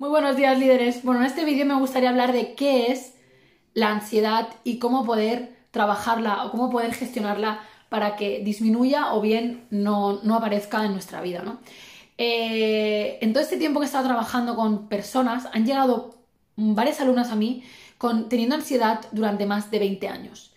Muy 0.00 0.08
buenos 0.08 0.34
días 0.34 0.58
líderes. 0.58 1.02
Bueno, 1.02 1.20
en 1.20 1.26
este 1.26 1.44
vídeo 1.44 1.66
me 1.66 1.78
gustaría 1.78 2.08
hablar 2.08 2.32
de 2.32 2.54
qué 2.54 2.90
es 2.90 3.12
la 3.74 3.90
ansiedad 3.90 4.48
y 4.64 4.78
cómo 4.78 5.04
poder 5.04 5.54
trabajarla 5.72 6.46
o 6.46 6.50
cómo 6.50 6.70
poder 6.70 6.94
gestionarla 6.94 7.60
para 7.90 8.16
que 8.16 8.40
disminuya 8.42 9.12
o 9.12 9.20
bien 9.20 9.66
no, 9.68 10.18
aparezca 10.34 10.86
en 10.86 10.92
nuestra 10.92 11.20
vida. 11.20 11.42
¿no? 11.42 11.60
Eh, 12.16 13.18
en 13.20 13.34
todo 13.34 13.42
este 13.42 13.58
tiempo 13.58 13.78
que 13.78 13.84
he 13.84 13.88
estado 13.88 14.06
trabajando 14.06 14.56
con 14.56 14.88
personas, 14.88 15.46
han 15.52 15.66
llegado 15.66 16.14
varias 16.56 16.98
alumnas 17.02 17.30
a 17.30 17.36
mí 17.36 17.62
con, 17.98 18.30
teniendo 18.30 18.54
ansiedad 18.54 19.02
durante 19.12 19.44
más 19.44 19.70
de 19.70 19.80
20 19.80 20.08
años. 20.08 20.54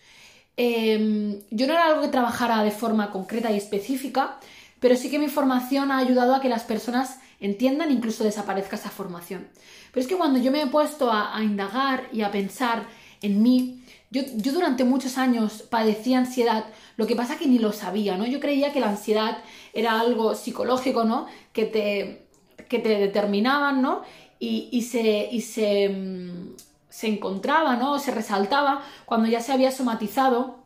Em, 0.55 1.41
yo 1.51 1.67
no 1.67 1.73
era 1.73 1.87
algo 1.87 2.01
que 2.01 2.07
trabajara 2.07 2.63
de 2.63 2.71
forma 2.71 3.11
concreta 3.11 3.51
y 3.51 3.57
específica, 3.57 4.39
pero 4.83 4.97
sí 4.97 5.09
que 5.09 5.17
mi 5.17 5.29
formación 5.29 5.93
ha 5.93 5.97
ayudado 5.99 6.35
a 6.35 6.41
que 6.41 6.49
las 6.49 6.63
personas 6.63 7.17
entiendan 7.39 7.89
incluso 7.89 8.25
desaparezca 8.25 8.75
esa 8.75 8.89
formación. 8.89 9.47
Pero 9.93 10.01
es 10.01 10.07
que 10.09 10.17
cuando 10.17 10.39
yo 10.39 10.51
me 10.51 10.61
he 10.61 10.67
puesto 10.67 11.09
a, 11.09 11.41
indagar 11.41 12.09
y 12.11 12.21
a 12.21 12.31
pensar 12.31 12.85
en 13.21 13.41
mí, 13.41 13.85
yo, 14.11 14.23
durante 14.35 14.83
muchos 14.83 15.17
años 15.17 15.61
padecía 15.61 16.17
ansiedad, 16.17 16.65
lo 16.97 17.07
que 17.07 17.15
pasa 17.15 17.37
que 17.37 17.47
ni 17.47 17.59
lo 17.59 17.71
sabía, 17.71 18.17
¿no? 18.17 18.25
Yo 18.25 18.41
creía 18.41 18.73
que 18.73 18.81
la 18.81 18.89
ansiedad 18.89 19.37
era 19.71 20.01
algo 20.01 20.35
psicológico, 20.35 21.05
¿no? 21.05 21.27
Que 21.53 21.63
te, 21.63 22.27
que 22.67 22.79
te 22.79 22.89
determinaban, 22.89 23.81
¿no? 23.81 24.01
Y, 24.37 24.81
se, 24.81 25.29
y 25.31 25.39
se, 25.39 25.87
mm, 25.87 26.55
se 26.89 27.07
encontraba, 27.07 27.77
¿no? 27.77 27.99
Se 27.99 28.11
resaltaba 28.11 28.83
cuando 29.05 29.29
ya 29.29 29.39
se 29.39 29.53
había 29.53 29.71
somatizado 29.71 30.57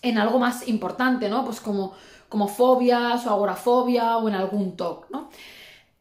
en 0.00 0.16
algo 0.16 0.38
más 0.38 0.66
importante, 0.66 1.28
¿no? 1.28 1.44
Pues 1.44 1.60
como, 1.60 1.92
como 2.28 2.48
fobias 2.48 3.26
o 3.26 3.30
agorafobia 3.30 4.16
o 4.18 4.28
en 4.28 4.34
algún 4.34 4.76
TOC, 4.76 5.10
¿no? 5.10 5.30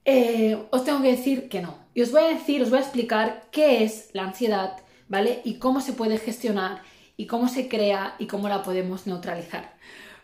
Eh, 0.06 0.58
os 0.72 0.84
tengo 0.84 1.02
que 1.02 1.12
decir 1.12 1.50
que 1.50 1.62
no. 1.62 1.76
Y 1.94 2.02
os 2.02 2.12
voy 2.12 2.24
a 2.24 2.28
decir, 2.28 2.62
os 2.62 2.70
voy 2.70 2.80
a 2.80 2.82
explicar 2.82 3.44
qué 3.52 3.84
es 3.84 4.10
la 4.14 4.24
ansiedad, 4.24 4.78
¿vale? 5.08 5.42
Y 5.44 5.56
cómo 5.56 5.80
se 5.82 5.94
puede 5.94 6.18
gestionar 6.18 6.82
y 7.18 7.28
cómo 7.28 7.48
se 7.48 7.70
crea 7.70 8.16
y 8.20 8.28
cómo 8.28 8.50
la 8.50 8.64
podemos 8.64 9.08
neutralizar. 9.08 9.74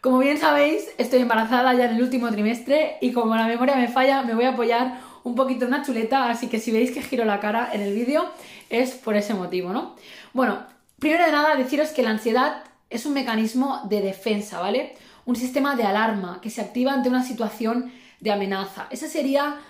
Como 0.01 0.19
bien 0.19 0.37
sabéis, 0.37 0.89
estoy 0.97 1.19
embarazada 1.19 1.73
ya 1.73 1.85
en 1.85 1.97
el 1.97 2.03
último 2.03 2.29
trimestre 2.31 2.97
y 3.01 3.11
como 3.11 3.35
la 3.35 3.47
memoria 3.47 3.75
me 3.75 3.89
falla, 3.89 4.21
me 4.23 4.33
voy 4.33 4.45
a 4.45 4.51
apoyar 4.51 4.99
un 5.23 5.35
poquito 5.35 5.65
en 5.65 5.73
una 5.73 5.83
chuleta, 5.83 6.29
así 6.29 6.47
que 6.47 6.59
si 6.59 6.71
veis 6.71 6.91
que 6.91 7.01
giro 7.01 7.25
la 7.25 7.39
cara 7.39 7.69
en 7.73 7.81
el 7.81 7.93
vídeo 7.93 8.25
es 8.69 8.91
por 8.91 9.15
ese 9.15 9.33
motivo, 9.33 9.73
¿no? 9.73 9.95
Bueno, 10.33 10.65
primero 10.99 11.25
de 11.25 11.31
nada 11.31 11.55
deciros 11.55 11.89
que 11.89 12.03
la 12.03 12.11
ansiedad 12.11 12.63
es 12.89 13.05
un 13.05 13.13
mecanismo 13.13 13.81
de 13.89 14.01
defensa, 14.01 14.59
¿vale? 14.59 14.95
Un 15.29 15.35
sistema 15.35 15.75
de 15.75 15.83
alarma 15.83 16.39
que 16.41 16.49
se 16.49 16.59
activa 16.59 16.91
ante 16.91 17.07
una 17.07 17.23
situación 17.23 17.91
de 18.19 18.31
amenaza. 18.31 18.87
Esa 18.89 19.07
sería 19.07 19.61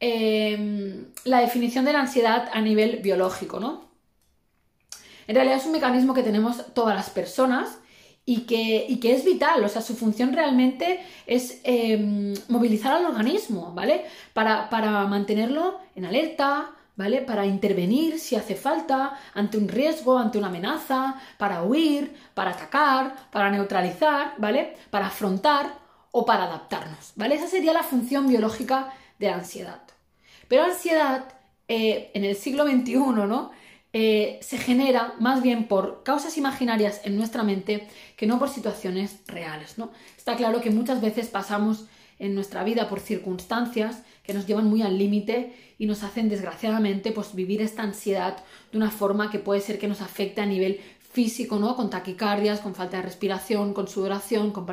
em, 0.00 1.04
la 1.24 1.38
definición 1.38 1.84
de 1.84 1.92
la 1.92 2.00
ansiedad 2.00 2.48
a 2.52 2.60
nivel 2.60 2.96
biológico, 2.96 3.60
¿no? 3.60 3.84
En 5.28 5.36
realidad 5.36 5.58
es 5.58 5.66
un 5.66 5.70
mecanismo 5.70 6.14
que 6.14 6.24
tenemos 6.24 6.74
todas 6.74 6.96
las 6.96 7.10
personas 7.10 7.78
y 8.26 8.40
que, 8.40 8.98
que 9.00 9.14
es 9.14 9.24
vital, 9.24 9.62
o 9.62 9.68
sea, 9.68 9.82
su 9.82 9.94
función 9.94 10.32
realmente 10.32 10.98
es 11.28 11.60
em, 11.62 12.34
movilizar 12.48 12.94
al 12.94 13.06
organismo, 13.06 13.72
¿vale? 13.72 14.06
Para, 14.32 14.68
para 14.68 15.06
mantenerlo 15.06 15.78
en 15.94 16.06
alerta, 16.06 16.72
¿vale? 16.96 17.20
Para 17.22 17.46
intervenir 17.46 18.18
si 18.18 18.36
hace 18.36 18.54
falta 18.54 19.18
ante 19.34 19.58
un 19.58 19.68
riesgo, 19.68 20.18
ante 20.18 20.38
una 20.38 20.48
amenaza, 20.48 21.16
para 21.38 21.62
huir, 21.62 22.14
para 22.34 22.50
atacar, 22.50 23.30
para 23.30 23.50
neutralizar, 23.50 24.34
¿vale? 24.38 24.76
Para 24.90 25.06
afrontar 25.06 25.78
o 26.10 26.24
para 26.24 26.44
adaptarnos, 26.44 27.12
¿vale? 27.16 27.34
Esa 27.34 27.48
sería 27.48 27.72
la 27.72 27.82
función 27.82 28.28
biológica 28.28 28.92
de 29.18 29.28
la 29.28 29.34
ansiedad. 29.34 29.82
Pero 30.48 30.64
ansiedad 30.64 31.24
eh, 31.68 32.10
en 32.14 32.24
el 32.24 32.36
siglo 32.36 32.64
XXI, 32.64 32.94
¿no? 33.26 33.50
Eh, 33.96 34.40
se 34.42 34.58
genera 34.58 35.14
más 35.20 35.40
bien 35.40 35.68
por 35.68 36.02
causas 36.02 36.36
imaginarias 36.36 37.00
en 37.04 37.16
nuestra 37.16 37.44
mente 37.44 37.86
que 38.16 38.26
no 38.26 38.40
por 38.40 38.48
situaciones 38.48 39.20
reales, 39.28 39.78
¿no? 39.78 39.90
Está 40.16 40.36
claro 40.36 40.60
que 40.60 40.70
muchas 40.70 41.00
veces 41.00 41.28
pasamos 41.28 41.86
en 42.18 42.34
nuestra 42.34 42.64
vida 42.64 42.88
por 42.88 43.00
circunstancias 43.00 44.02
que 44.24 44.34
nos 44.34 44.46
llevan 44.46 44.68
muy 44.68 44.82
al 44.82 44.98
límite 44.98 45.54
y 45.78 45.86
nos 45.86 46.02
hacen 46.02 46.28
desgraciadamente 46.28 47.12
pues 47.12 47.34
vivir 47.34 47.62
esta 47.62 47.82
ansiedad 47.82 48.38
de 48.72 48.78
una 48.78 48.90
forma 48.90 49.30
que 49.30 49.38
puede 49.38 49.60
ser 49.60 49.78
que 49.78 49.86
nos 49.86 50.00
afecte 50.00 50.40
a 50.40 50.46
nivel 50.46 50.80
físico, 51.12 51.58
¿no? 51.58 51.76
Con 51.76 51.90
taquicardias, 51.90 52.60
con 52.60 52.74
falta 52.74 52.96
de 52.96 53.04
respiración, 53.04 53.74
con 53.74 53.86
sudoración, 53.86 54.50
con 54.50 54.66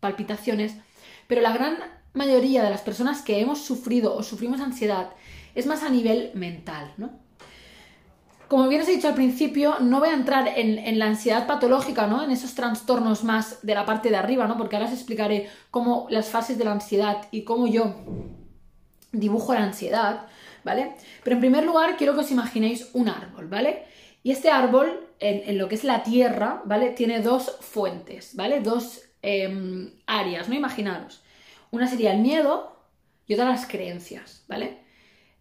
palpitaciones 0.00 0.74
pero 1.26 1.42
la 1.42 1.52
gran 1.52 1.76
mayoría 2.14 2.62
de 2.62 2.70
las 2.70 2.82
personas 2.82 3.22
que 3.22 3.40
hemos 3.40 3.60
sufrido 3.62 4.14
o 4.14 4.22
sufrimos 4.22 4.60
ansiedad 4.60 5.10
es 5.54 5.66
más 5.66 5.82
a 5.82 5.88
nivel 5.88 6.30
mental, 6.34 6.92
¿no? 6.96 7.10
Como 8.48 8.68
bien 8.68 8.82
os 8.82 8.88
he 8.88 8.92
dicho 8.92 9.08
al 9.08 9.14
principio, 9.14 9.80
no 9.80 9.98
voy 9.98 10.10
a 10.10 10.14
entrar 10.14 10.46
en, 10.56 10.98
la 11.00 11.06
ansiedad 11.06 11.48
patológica, 11.48 12.06
¿no? 12.06 12.22
En 12.22 12.30
esos 12.30 12.54
trastornos 12.54 13.24
más 13.24 13.58
de 13.66 13.74
la 13.74 13.84
parte 13.84 14.08
de 14.08 14.16
arriba, 14.16 14.46
¿no? 14.46 14.56
Porque 14.56 14.76
ahora 14.76 14.86
os 14.86 14.94
explicaré 14.94 15.48
cómo 15.72 16.06
las 16.10 16.28
fases 16.28 16.56
de 16.56 16.64
la 16.64 16.70
ansiedad 16.70 17.26
y 17.32 17.42
cómo 17.42 17.66
yo 17.66 17.96
dibujo 19.20 19.54
la 19.54 19.62
ansiedad, 19.62 20.26
¿vale? 20.64 20.94
Pero 21.22 21.34
en 21.34 21.40
primer 21.40 21.64
lugar 21.64 21.96
quiero 21.96 22.14
que 22.14 22.20
os 22.20 22.30
imaginéis 22.30 22.90
un 22.92 23.08
árbol, 23.08 23.48
¿vale? 23.48 23.84
Y 24.22 24.32
este 24.32 24.50
árbol, 24.50 25.08
en, 25.20 25.56
lo 25.56 25.68
que 25.68 25.76
es 25.76 25.84
la 25.84 26.02
tierra, 26.02 26.62
¿vale? 26.64 26.90
Tiene 26.90 27.20
dos 27.20 27.58
fuentes, 27.60 28.34
¿vale? 28.34 28.60
Dos 28.60 29.06
Em, 29.28 29.90
áreas, 30.06 30.48
¿no? 30.48 30.54
Imaginaros. 30.54 31.20
Una 31.72 31.88
sería 31.88 32.12
el 32.12 32.20
miedo 32.20 32.76
y 33.26 33.34
otra 33.34 33.46
las 33.46 33.66
creencias, 33.66 34.44
¿vale? 34.46 34.78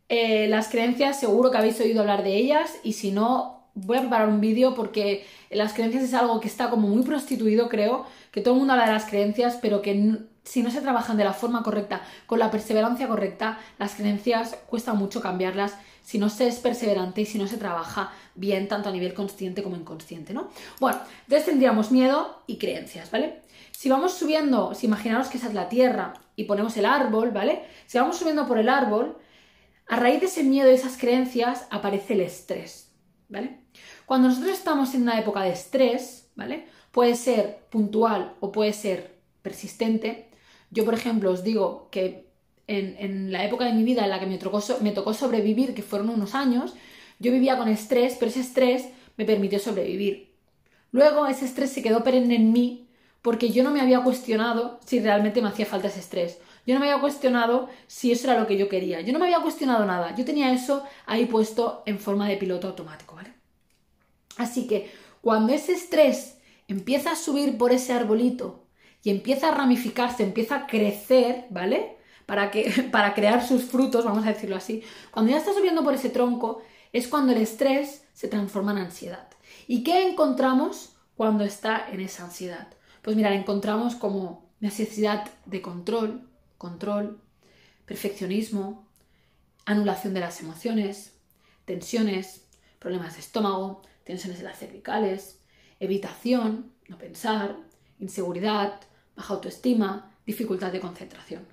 Eh, 0.10 0.48
las 0.48 0.70
creencias 0.70 1.20
seguro 1.20 1.52
que 1.52 1.58
habéis 1.58 1.80
oído 1.80 2.02
hablar 2.02 2.24
de 2.24 2.36
ellas 2.36 2.80
y 2.84 2.94
si 2.94 3.12
no, 3.12 3.70
voy 3.76 3.98
a 3.98 4.02
preparar 4.02 4.28
un 4.28 4.42
vídeo 4.42 4.74
porque 4.74 5.24
las 5.52 5.74
creencias 5.74 6.04
es 6.04 6.16
algo 6.16 6.40
que 6.40 6.48
está 6.48 6.72
como 6.72 6.88
muy 6.88 7.04
prostituido, 7.04 7.70
creo, 7.70 8.08
que 8.32 8.42
todo 8.42 8.56
el 8.56 8.60
mundo 8.62 8.74
habla 8.74 8.88
de 8.88 8.94
las 8.94 9.06
creencias, 9.06 9.60
pero 9.62 9.84
que 9.84 10.18
si 10.46 10.64
no 10.64 10.72
se 10.72 10.82
trabajan 10.82 11.18
de 11.18 11.24
la 11.24 11.34
forma 11.34 11.64
correcta, 11.64 12.02
con 12.28 12.40
la 12.40 12.52
perseverancia 12.52 13.08
correcta, 13.08 13.60
las 13.78 13.96
creencias 13.96 14.56
cuesta 14.68 14.94
mucho 14.94 15.20
cambiarlas 15.20 15.76
si 16.04 16.20
no 16.20 16.30
se 16.30 16.48
es 16.48 16.60
perseverante 16.60 17.22
y 17.22 17.26
si 17.26 17.40
no 17.40 17.48
se 17.48 17.58
trabaja 17.58 18.12
bien 18.36 18.68
tanto 18.68 18.90
a 18.90 18.92
nivel 18.92 19.16
consciente 19.16 19.64
como 19.64 19.76
inconsciente, 19.76 20.34
¿no? 20.34 20.50
Bueno, 20.80 21.00
entonces 21.24 21.46
tendríamos 21.46 21.92
miedo 21.92 22.44
y 22.46 22.58
creencias, 22.58 23.10
¿vale? 23.10 23.42
Si 23.72 23.90
vamos 23.90 24.14
subiendo, 24.14 24.76
si 24.76 24.86
imaginaros 24.86 25.30
que 25.30 25.38
esa 25.38 25.48
es 25.48 25.56
la 25.56 25.68
tierra 25.68 26.14
y 26.36 26.44
ponemos 26.44 26.78
el 26.78 26.86
árbol, 26.86 27.32
¿vale? 27.32 27.64
Si 27.88 27.98
vamos 27.98 28.18
subiendo 28.18 28.48
por 28.48 28.60
el 28.60 28.70
árbol, 28.70 29.18
a 29.88 29.96
raíz 29.96 30.20
de 30.20 30.28
ese 30.28 30.44
miedo 30.44 30.70
y 30.72 30.76
esas 30.76 30.98
creencias 30.98 31.68
aparece 31.72 32.14
el 32.14 32.22
estrés, 32.22 32.92
¿vale? 33.28 33.62
Cuando 34.06 34.28
nosotros 34.28 34.54
estamos 34.54 34.94
en 34.94 35.02
una 35.02 35.20
época 35.20 35.42
de 35.42 35.52
estrés, 35.52 36.30
¿vale? 36.36 36.68
Puede 36.92 37.16
ser 37.16 37.66
puntual 37.72 38.36
o 38.40 38.52
puede 38.52 38.74
ser 38.74 39.16
persistente. 39.42 40.30
Yo, 40.76 40.84
por 40.84 40.94
ejemplo, 40.94 41.32
os 41.32 41.42
digo 41.42 41.88
que 41.90 42.28
en, 42.68 43.32
la 43.32 43.46
época 43.46 43.64
de 43.64 43.72
mi 43.72 43.84
vida 43.84 44.04
en 44.04 44.10
la 44.10 44.20
que 44.20 44.26
me 44.26 44.38
tocó, 44.38 44.62
me 44.82 44.92
tocó 44.92 45.14
sobrevivir, 45.14 45.74
que 45.74 45.82
fueron 45.82 46.10
unos 46.10 46.36
años, 46.36 46.74
yo 47.18 47.32
vivía 47.32 47.58
con 47.58 47.70
estrés, 47.70 48.18
pero 48.20 48.30
ese 48.30 48.42
estrés 48.42 48.90
me 49.16 49.24
permitió 49.24 49.58
sobrevivir. 49.58 50.34
Luego 50.92 51.28
ese 51.28 51.46
estrés 51.46 51.72
se 51.72 51.82
quedó 51.82 52.04
perenne 52.04 52.36
en 52.36 52.52
mí 52.52 52.90
porque 53.22 53.52
yo 53.52 53.64
no 53.64 53.72
me 53.72 53.80
había 53.80 54.04
cuestionado 54.04 54.82
si 54.86 55.00
realmente 55.00 55.42
me 55.42 55.48
hacía 55.48 55.66
falta 55.66 55.88
ese 55.88 56.02
estrés. 56.02 56.40
Yo 56.68 56.74
no 56.74 56.82
me 56.82 56.92
había 56.92 57.00
cuestionado 57.00 57.70
si 57.88 58.12
eso 58.12 58.30
era 58.30 58.38
lo 58.38 58.46
que 58.46 58.58
yo 58.58 58.68
quería. 58.68 59.00
Yo 59.00 59.14
no 59.14 59.20
me 59.20 59.26
había 59.26 59.40
cuestionado 59.40 59.86
nada. 59.86 60.14
Yo 60.16 60.26
tenía 60.26 60.52
eso 60.52 60.84
ahí 61.06 61.26
puesto 61.26 61.84
en 61.86 62.00
forma 62.00 62.28
de 62.28 62.36
piloto 62.36 62.68
automático, 62.68 63.16
¿vale? 63.16 63.34
Así 64.36 64.68
que 64.68 64.92
cuando 65.22 65.54
ese 65.54 65.72
estrés 65.72 66.38
empieza 66.68 67.14
a 67.14 67.16
subir 67.16 67.58
por 67.58 67.72
ese 67.72 67.94
arbolito 67.94 68.65
y 69.06 69.12
empieza 69.12 69.50
a 69.50 69.52
ramificarse, 69.52 70.24
empieza 70.24 70.56
a 70.56 70.68
crecer, 70.68 71.46
¿vale? 71.52 71.96
Para, 72.26 72.50
que, 72.50 72.90
para 72.92 73.14
crear 73.14 73.48
sus 73.48 73.66
frutos, 73.66 74.04
vamos 74.04 74.26
a 74.26 74.30
decirlo 74.30 74.56
así. 74.56 74.84
Cuando 75.12 75.32
ya 75.32 75.38
está 75.38 75.54
subiendo 75.54 75.84
por 75.84 75.94
ese 75.94 76.10
tronco, 76.10 76.64
es 76.92 77.08
cuando 77.08 77.32
el 77.32 77.38
estrés 77.38 78.04
se 78.14 78.28
transforma 78.28 78.72
en 78.72 78.80
ansiedad. 78.80 79.28
¿Y 79.68 79.84
qué 79.84 80.10
encontramos 80.10 80.96
cuando 81.16 81.44
está 81.44 81.88
en 81.92 82.02
esa 82.02 82.24
ansiedad? 82.24 82.68
Pues 83.04 83.16
mira, 83.16 83.32
encontramos 83.36 83.94
como 83.96 84.50
necesidad 84.60 85.30
de 85.46 85.62
control, 85.62 86.28
control, 86.58 87.22
perfeccionismo, 87.86 88.88
anulación 89.66 90.16
de 90.16 90.22
las 90.22 90.42
emociones, 90.42 91.14
tensiones, 91.66 92.48
problemas 92.80 93.14
de 93.14 93.20
estómago, 93.20 93.84
tensiones 94.04 94.40
de 94.40 94.46
las 94.46 94.58
cervicales, 94.58 95.42
evitación, 95.80 96.72
no 96.88 96.98
pensar, 96.98 97.56
inseguridad, 98.00 98.80
baja 99.16 99.34
autoestima, 99.34 100.12
dificultad 100.26 100.72
de 100.72 100.80
concentración. 100.80 101.46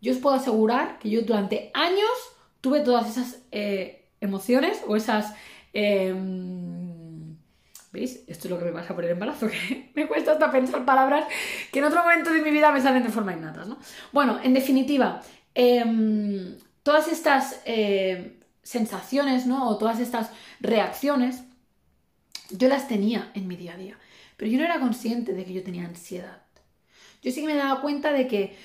Yo 0.00 0.12
os 0.12 0.18
puedo 0.18 0.36
asegurar 0.36 0.98
que 0.98 1.10
yo 1.10 1.22
durante 1.22 1.70
años 1.74 2.10
tuve 2.60 2.80
todas 2.80 3.08
esas 3.08 3.42
eh, 3.52 4.08
emociones 4.20 4.82
o 4.86 4.96
esas 4.96 5.34
em, 5.72 7.36
¿Veis? 7.92 8.20
Esto 8.26 8.48
es 8.48 8.50
lo 8.50 8.58
que 8.58 8.66
me 8.66 8.72
pasa 8.72 8.94
por 8.94 9.04
el 9.04 9.12
embarazo, 9.12 9.48
que 9.68 9.90
me 9.94 10.06
cuesta 10.06 10.32
hasta 10.32 10.50
pensar 10.50 10.84
palabras 10.84 11.26
que 11.72 11.78
en 11.78 11.86
otro 11.86 12.02
momento 12.02 12.30
de 12.30 12.42
mi 12.42 12.50
vida 12.50 12.70
me 12.70 12.80
salen 12.80 13.02
de 13.02 13.08
forma 13.08 13.32
innata, 13.32 13.64
¿no? 13.64 13.78
Bueno, 14.12 14.38
en 14.42 14.52
definitiva, 14.52 15.22
em, 15.54 16.56
todas 16.82 17.08
estas 17.08 17.60
eh, 17.64 18.38
sensaciones, 18.62 19.46
¿no? 19.46 19.68
O 19.68 19.78
todas 19.78 20.00
estas 20.00 20.30
reacciones, 20.60 21.42
yo 22.50 22.68
las 22.68 22.86
tenía 22.86 23.30
en 23.34 23.48
mi 23.48 23.56
día 23.56 23.74
a 23.74 23.76
día. 23.76 23.98
Pero 24.36 24.50
yo 24.50 24.58
no 24.58 24.64
era 24.64 24.78
consciente 24.78 25.32
de 25.32 25.44
que 25.44 25.54
yo 25.54 25.62
tenía 25.62 25.86
ansiedad. 25.86 26.42
Yo 27.22 27.32
sí 27.32 27.40
que 27.40 27.46
me 27.46 27.54
daba 27.54 27.80
cuenta 27.80 28.12
de 28.12 28.26
que 28.26 28.56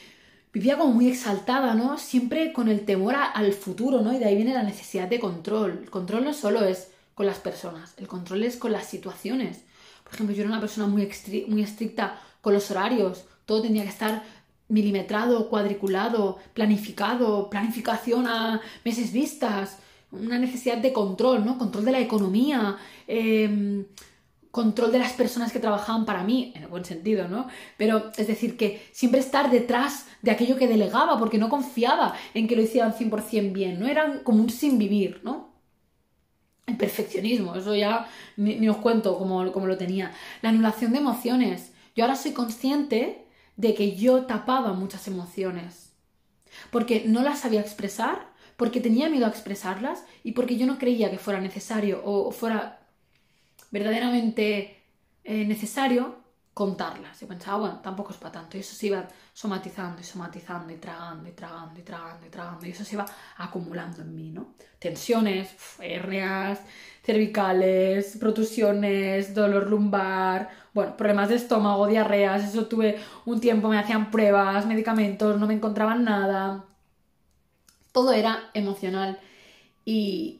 vivía 0.54 0.78
como 0.78 0.94
muy 0.94 1.10
exaltada, 1.10 1.74
¿no? 1.74 1.98
Siempre 1.98 2.54
con 2.54 2.68
el 2.68 2.86
temor 2.86 3.16
al 3.16 3.54
futuro, 3.54 4.02
¿no? 4.02 4.14
Y 4.14 4.20
de 4.20 4.26
ahí 4.26 4.36
viene 4.36 4.54
la 4.54 4.64
necesidad 4.64 5.08
de 5.08 5.20
control. 5.20 5.80
El 5.84 5.90
control 5.90 6.24
no 6.24 6.34
solo 6.34 6.64
es 6.66 6.90
con 7.16 7.26
las 7.26 7.40
personas, 7.40 7.94
el 7.98 8.08
control 8.08 8.44
es 8.44 8.58
con 8.58 8.72
las 8.72 8.88
situaciones. 8.88 9.62
Por 10.04 10.14
ejemplo, 10.14 10.36
yo 10.36 10.44
era 10.44 10.52
una 10.52 10.60
persona 10.60 10.88
muy, 10.88 11.10
muy 11.48 11.64
estricta 11.64 12.20
con 12.42 12.54
los 12.54 12.70
horarios, 12.72 13.26
todo 13.46 13.62
tenía 13.62 13.84
que 13.84 13.90
estar 13.90 14.24
milimetrado, 14.68 15.50
cuadriculado, 15.50 16.40
planificado, 16.54 17.50
planificación 17.50 18.28
a 18.28 18.62
meses 18.84 19.12
vistas, 19.12 19.78
una 20.12 20.40
necesidad 20.40 20.78
de 20.78 20.94
control, 20.94 21.46
¿no? 21.46 21.58
Control 21.58 21.86
de 21.86 21.92
la 21.92 22.00
economía, 22.00 22.78
em, 23.08 23.86
control 24.52 24.92
de 24.92 25.00
las 25.00 25.14
personas 25.14 25.54
que 25.54 25.60
trabajaban 25.60 26.06
para 26.06 26.24
mí, 26.24 26.52
en 26.56 26.64
el 26.64 26.68
buen 26.68 26.84
sentido, 26.84 27.28
¿no? 27.28 27.48
Pero 27.78 28.12
es 28.18 28.28
decir, 28.28 28.58
que 28.58 28.86
siempre 28.92 29.22
estar 29.22 29.50
detrás 29.50 30.08
de 30.22 30.32
aquello 30.32 30.58
que 30.58 30.68
delegaba, 30.68 31.18
porque 31.18 31.38
no 31.38 31.50
confiaba 31.50 32.14
en 32.34 32.48
que 32.48 32.58
lo 32.58 32.62
hicieran 32.62 32.94
100% 32.94 33.54
bien, 33.54 33.80
¿no? 33.80 33.88
Eran 33.88 34.20
como 34.20 34.44
un 34.44 34.50
sin 34.50 34.78
vivir, 34.78 35.22
¿no? 35.24 35.52
El 36.68 36.78
perfeccionismo, 36.78 37.56
eso 37.56 37.74
ya 37.76 38.08
ni, 38.36 38.68
os 38.70 38.78
cuento 38.78 39.18
cómo, 39.18 39.52
cómo 39.52 39.68
lo 39.68 39.78
tenía. 39.78 40.12
La 40.42 40.50
anulación 40.50 40.92
de 40.92 41.00
emociones. 41.00 41.72
Yo 41.96 42.04
ahora 42.04 42.16
soy 42.16 42.32
consciente 42.34 43.26
de 43.56 43.74
que 43.74 43.96
yo 43.96 44.26
tapaba 44.26 44.74
muchas 44.74 45.08
emociones, 45.08 45.94
porque 46.72 47.04
no 47.06 47.24
las 47.24 47.40
sabía 47.40 47.62
expresar, 47.62 48.32
porque 48.58 48.82
tenía 48.82 49.10
miedo 49.10 49.26
a 49.26 49.30
expresarlas 49.30 50.04
y 50.24 50.34
porque 50.34 50.58
yo 50.58 50.66
no 50.66 50.78
creía 50.78 51.10
que 51.10 51.18
fuera 51.18 51.42
necesario 51.42 52.02
o 52.04 52.32
fuera 52.32 52.81
verdaderamente 53.72 54.84
eh, 55.24 55.46
necesario 55.46 56.22
contarlas. 56.54 57.20
Yo 57.20 57.28
pensaba, 57.28 57.58
bueno, 57.58 57.80
tampoco 57.82 58.12
es 58.12 58.18
para 58.18 58.34
tanto. 58.34 58.58
Y 58.58 58.60
eso 58.60 58.76
se 58.76 58.88
iba 58.88 59.08
somatizando 59.34 60.02
y 60.02 60.04
somatizando 60.04 60.74
y 60.74 60.78
tragando 60.78 61.30
y 61.30 61.32
tragando 61.32 61.80
y 61.80 61.84
tragando 61.84 62.28
y 62.28 62.30
tragando. 62.30 62.66
Y 62.66 62.72
eso 62.72 62.84
se 62.84 62.96
iba 62.96 63.06
acumulando 63.38 64.02
en 64.02 64.16
mí, 64.16 64.32
¿no? 64.32 64.54
Tensiones, 64.80 65.50
hernias, 65.80 66.60
cervicales, 67.04 68.18
protusiones, 68.20 69.34
dolor 69.34 69.70
lumbar, 69.70 70.50
bueno, 70.74 70.98
problemas 70.98 71.30
de 71.30 71.36
estómago, 71.36 71.88
diarreas. 71.88 72.44
Eso 72.44 72.68
tuve 72.68 73.00
un 73.26 73.40
tiempo, 73.40 73.70
me 73.70 73.80
hacían 73.80 74.12
pruebas, 74.12 74.66
medicamentos, 74.66 75.40
no 75.40 75.48
me 75.48 75.54
encontraban 75.54 76.04
nada. 76.04 76.66
Todo 77.92 78.14
era 78.14 78.50
emocional 78.54 79.20
y, 79.86 80.40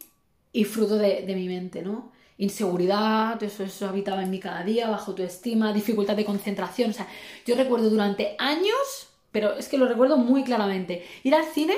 fruto 0.66 0.98
de 0.98 1.34
mi 1.36 1.48
mente, 1.48 1.82
¿no? 1.82 2.12
Inseguridad, 2.42 3.42
eso, 3.44 3.64
eso 3.64 3.88
habitaba 3.88 4.24
en 4.24 4.32
mí 4.32 4.40
cada 4.40 4.64
día, 4.64 4.90
bajo 4.90 5.14
tu 5.14 5.22
estima, 5.22 5.72
dificultad 5.72 6.16
de 6.16 6.26
concentración. 6.26 6.90
O 6.90 6.94
sea, 6.94 7.08
yo 7.46 7.56
recuerdo 7.56 7.90
durante 7.90 8.36
años, 8.40 9.10
pero 9.32 9.54
es 9.54 9.70
que 9.70 9.78
lo 9.78 9.88
recuerdo 9.88 10.18
muy 10.18 10.44
claramente, 10.44 11.06
ir 11.24 11.36
al 11.36 11.46
cine, 11.46 11.78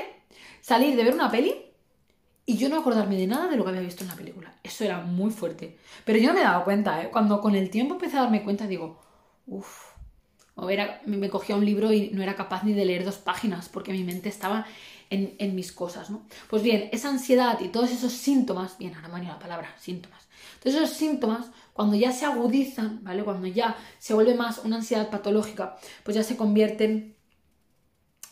salir 0.62 0.96
de 0.96 1.04
ver 1.04 1.14
una 1.14 1.30
peli 1.30 1.54
y 2.46 2.56
yo 2.56 2.70
no 2.70 2.78
acordarme 2.78 3.16
de 3.16 3.26
nada 3.26 3.48
de 3.48 3.56
lo 3.56 3.64
que 3.64 3.70
había 3.70 3.82
visto 3.82 4.04
en 4.04 4.08
la 4.08 4.16
película. 4.16 4.54
Eso 4.62 4.84
era 4.84 5.00
muy 5.02 5.30
fuerte. 5.30 5.76
Pero 6.06 6.18
yo 6.18 6.28
no 6.28 6.34
me 6.34 6.40
daba 6.40 6.64
cuenta, 6.64 7.02
¿eh? 7.02 7.10
Cuando 7.10 7.42
con 7.42 7.54
el 7.54 7.68
tiempo 7.68 7.94
empecé 7.94 8.16
a 8.16 8.22
darme 8.22 8.42
cuenta, 8.42 8.66
digo, 8.66 9.02
uff. 9.46 9.92
O 10.54 10.70
era, 10.70 11.02
me 11.04 11.28
cogía 11.28 11.56
un 11.56 11.64
libro 11.64 11.92
y 11.92 12.10
no 12.10 12.22
era 12.22 12.36
capaz 12.36 12.64
ni 12.64 12.72
de 12.72 12.84
leer 12.84 13.04
dos 13.04 13.16
páginas 13.16 13.68
porque 13.68 13.92
mi 13.92 14.04
mente 14.04 14.28
estaba 14.28 14.66
en, 15.10 15.54
mis 15.54 15.72
cosas, 15.72 16.10
¿no? 16.10 16.22
Pues 16.48 16.62
bien, 16.62 16.88
esa 16.92 17.10
ansiedad 17.10 17.60
y 17.60 17.68
todos 17.68 17.90
esos 17.90 18.12
síntomas, 18.12 18.78
bien, 18.78 18.94
ahora 18.94 19.08
me 19.08 19.24
la 19.24 19.38
palabra, 19.38 19.74
síntomas, 19.78 20.24
entonces 20.54 20.82
esos 20.82 20.96
síntomas, 20.96 21.46
cuando 21.72 21.96
ya 21.96 22.10
se 22.12 22.24
agudizan, 22.24 23.02
¿vale? 23.02 23.22
Cuando 23.22 23.46
ya 23.46 23.76
se 23.98 24.14
vuelve 24.14 24.34
más 24.34 24.60
una 24.64 24.76
ansiedad 24.76 25.10
patológica, 25.10 25.76
pues 26.02 26.16
ya 26.16 26.22
se 26.22 26.36
convierten 26.36 27.16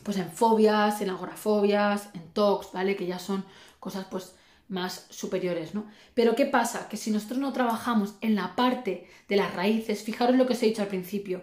pues 0.03 0.17
en 0.17 0.31
fobias, 0.33 1.01
en 1.01 1.11
agorafobias, 1.11 2.09
en 2.15 2.29
tox, 2.33 2.73
¿vale? 2.73 2.97
Que 2.97 3.07
ya 3.07 3.19
son 3.19 3.45
cosas 3.79 4.07
pues 4.11 4.35
más 4.69 5.07
superiores, 5.11 5.75
¿no? 5.75 5.87
Pero 6.15 6.35
¿qué 6.35 6.47
pasa? 6.47 6.89
Que 6.89 6.97
si 6.97 7.11
nosotros 7.11 7.39
no 7.39 7.53
trabajamos 7.53 8.15
en 8.21 8.35
la 8.35 8.57
parte 8.57 9.07
de 9.29 9.37
las 9.37 9.55
raíces, 9.55 10.03
fijaros 10.03 10.37
lo 10.37 10.47
que 10.47 10.55
os 10.55 10.63
he 10.63 10.67
dicho 10.67 10.83
al 10.83 10.89
principio, 10.89 11.43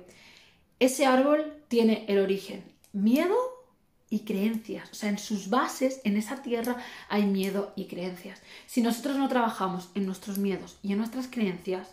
ese 0.79 1.05
árbol 1.05 1.63
tiene 1.67 2.05
el 2.07 2.19
origen 2.19 2.63
miedo 2.91 3.35
y 4.09 4.19
creencias. 4.21 4.89
O 4.91 4.95
sea, 4.95 5.09
en 5.09 5.19
sus 5.19 5.50
bases, 5.50 6.01
en 6.03 6.17
esa 6.17 6.41
tierra, 6.41 6.77
hay 7.09 7.25
miedo 7.25 7.73
y 7.75 7.85
creencias. 7.85 8.41
Si 8.67 8.81
nosotros 8.81 9.17
no 9.17 9.29
trabajamos 9.29 9.89
en 9.95 10.06
nuestros 10.06 10.38
miedos 10.38 10.77
y 10.81 10.91
en 10.91 10.97
nuestras 10.97 11.27
creencias, 11.27 11.88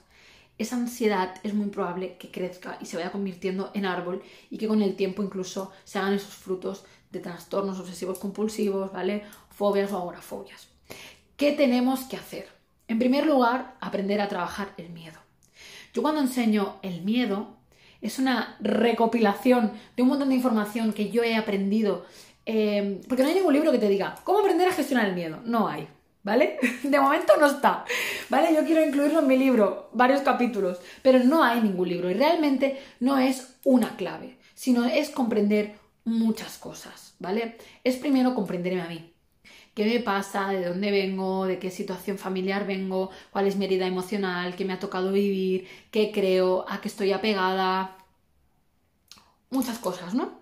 esa 0.59 0.77
ansiedad 0.77 1.35
es 1.43 1.53
muy 1.53 1.69
probable 1.69 2.17
que 2.19 2.31
crezca 2.31 2.79
y 2.81 2.87
se 2.87 2.97
vaya 2.97 3.13
convirtiendo 3.13 3.71
en 3.75 3.85
árbol 3.85 4.23
y 4.51 4.57
que 4.57 4.69
con 4.69 4.81
el 4.81 4.97
tiempo 4.97 5.23
incluso 5.23 5.71
se 5.85 5.99
hagan 5.99 6.15
esos 6.15 6.35
frutos 6.35 6.85
de 7.11 7.21
trastornos 7.21 7.79
obsesivos 7.79 8.19
compulsivos, 8.19 8.93
¿vale? 8.93 9.25
Fobias 9.51 9.93
o 9.93 9.99
agorafobias. 9.99 10.69
¿Qué 11.37 11.53
tenemos 11.53 12.05
que 12.05 12.17
hacer? 12.17 12.49
En 12.89 12.99
primer 12.99 13.27
lugar, 13.27 13.77
aprender 13.81 14.21
a 14.21 14.29
trabajar 14.29 14.73
el 14.79 14.89
miedo. 14.89 15.19
Yo 15.93 16.03
cuando 16.03 16.21
enseño 16.21 16.77
el 16.83 17.03
miedo, 17.03 17.56
es 18.01 18.19
una 18.19 18.57
recopilación 18.61 19.73
de 19.97 20.03
un 20.03 20.09
montón 20.09 20.29
de 20.29 20.35
información 20.35 20.93
que 20.93 21.11
yo 21.11 21.23
he 21.23 21.37
aprendido. 21.37 22.05
Eh, 22.45 23.01
porque 23.09 23.23
no 23.23 23.29
hay 23.29 23.35
ningún 23.35 23.55
libro 23.55 23.73
que 23.73 23.79
te 23.79 23.89
diga 23.89 24.15
cómo 24.23 24.39
aprender 24.39 24.69
a 24.69 24.73
gestionar 24.73 25.07
el 25.07 25.15
miedo. 25.15 25.41
No 25.45 25.69
hay, 25.69 25.89
¿vale? 26.23 26.59
De 26.83 27.01
momento 27.01 27.35
no 27.39 27.47
está, 27.47 27.85
¿vale? 28.29 28.55
Yo 28.55 28.65
quiero 28.65 28.85
incluirlo 28.85 29.21
en 29.21 29.27
mi 29.27 29.37
libro, 29.37 29.91
varios 29.93 30.21
capítulos, 30.21 30.79
pero 31.03 31.19
no 31.21 31.43
hay 31.43 31.61
ningún 31.61 31.89
libro 31.89 32.11
y 32.11 32.15
realmente 32.15 32.81
no 33.01 33.19
es 33.19 33.57
una 33.65 33.97
clave, 33.97 34.39
sino 34.55 34.85
es 34.85 35.11
comprender 35.11 35.75
muchas 36.05 36.59
cosas, 36.59 37.15
¿vale? 37.19 37.57
Es 37.83 37.97
primero 37.97 38.35
comprenderme 38.35 38.83
a 38.83 38.89
mí. 38.89 39.13
¿Qué 39.77 39.85
me 39.85 40.01
pasa? 40.01 40.49
¿De 40.49 40.65
dónde 40.69 40.91
vengo? 40.91 41.47
¿De 41.47 41.61
qué 41.61 41.71
situación 41.71 42.19
familiar 42.19 42.67
vengo? 42.67 43.11
¿Cuál 43.31 43.47
es 43.47 43.57
mi 43.57 43.67
herida 43.67 43.87
emocional? 43.87 44.57
¿Qué 44.57 44.65
me 44.65 44.73
ha 44.73 44.81
tocado 44.81 45.13
vivir? 45.13 45.69
¿Qué 45.93 46.11
creo? 46.13 46.65
¿A 46.69 46.81
qué 46.81 46.89
estoy 46.89 47.13
apegada? 47.13 47.97
muchas 49.51 49.79
cosas, 49.79 50.15
¿no? 50.15 50.41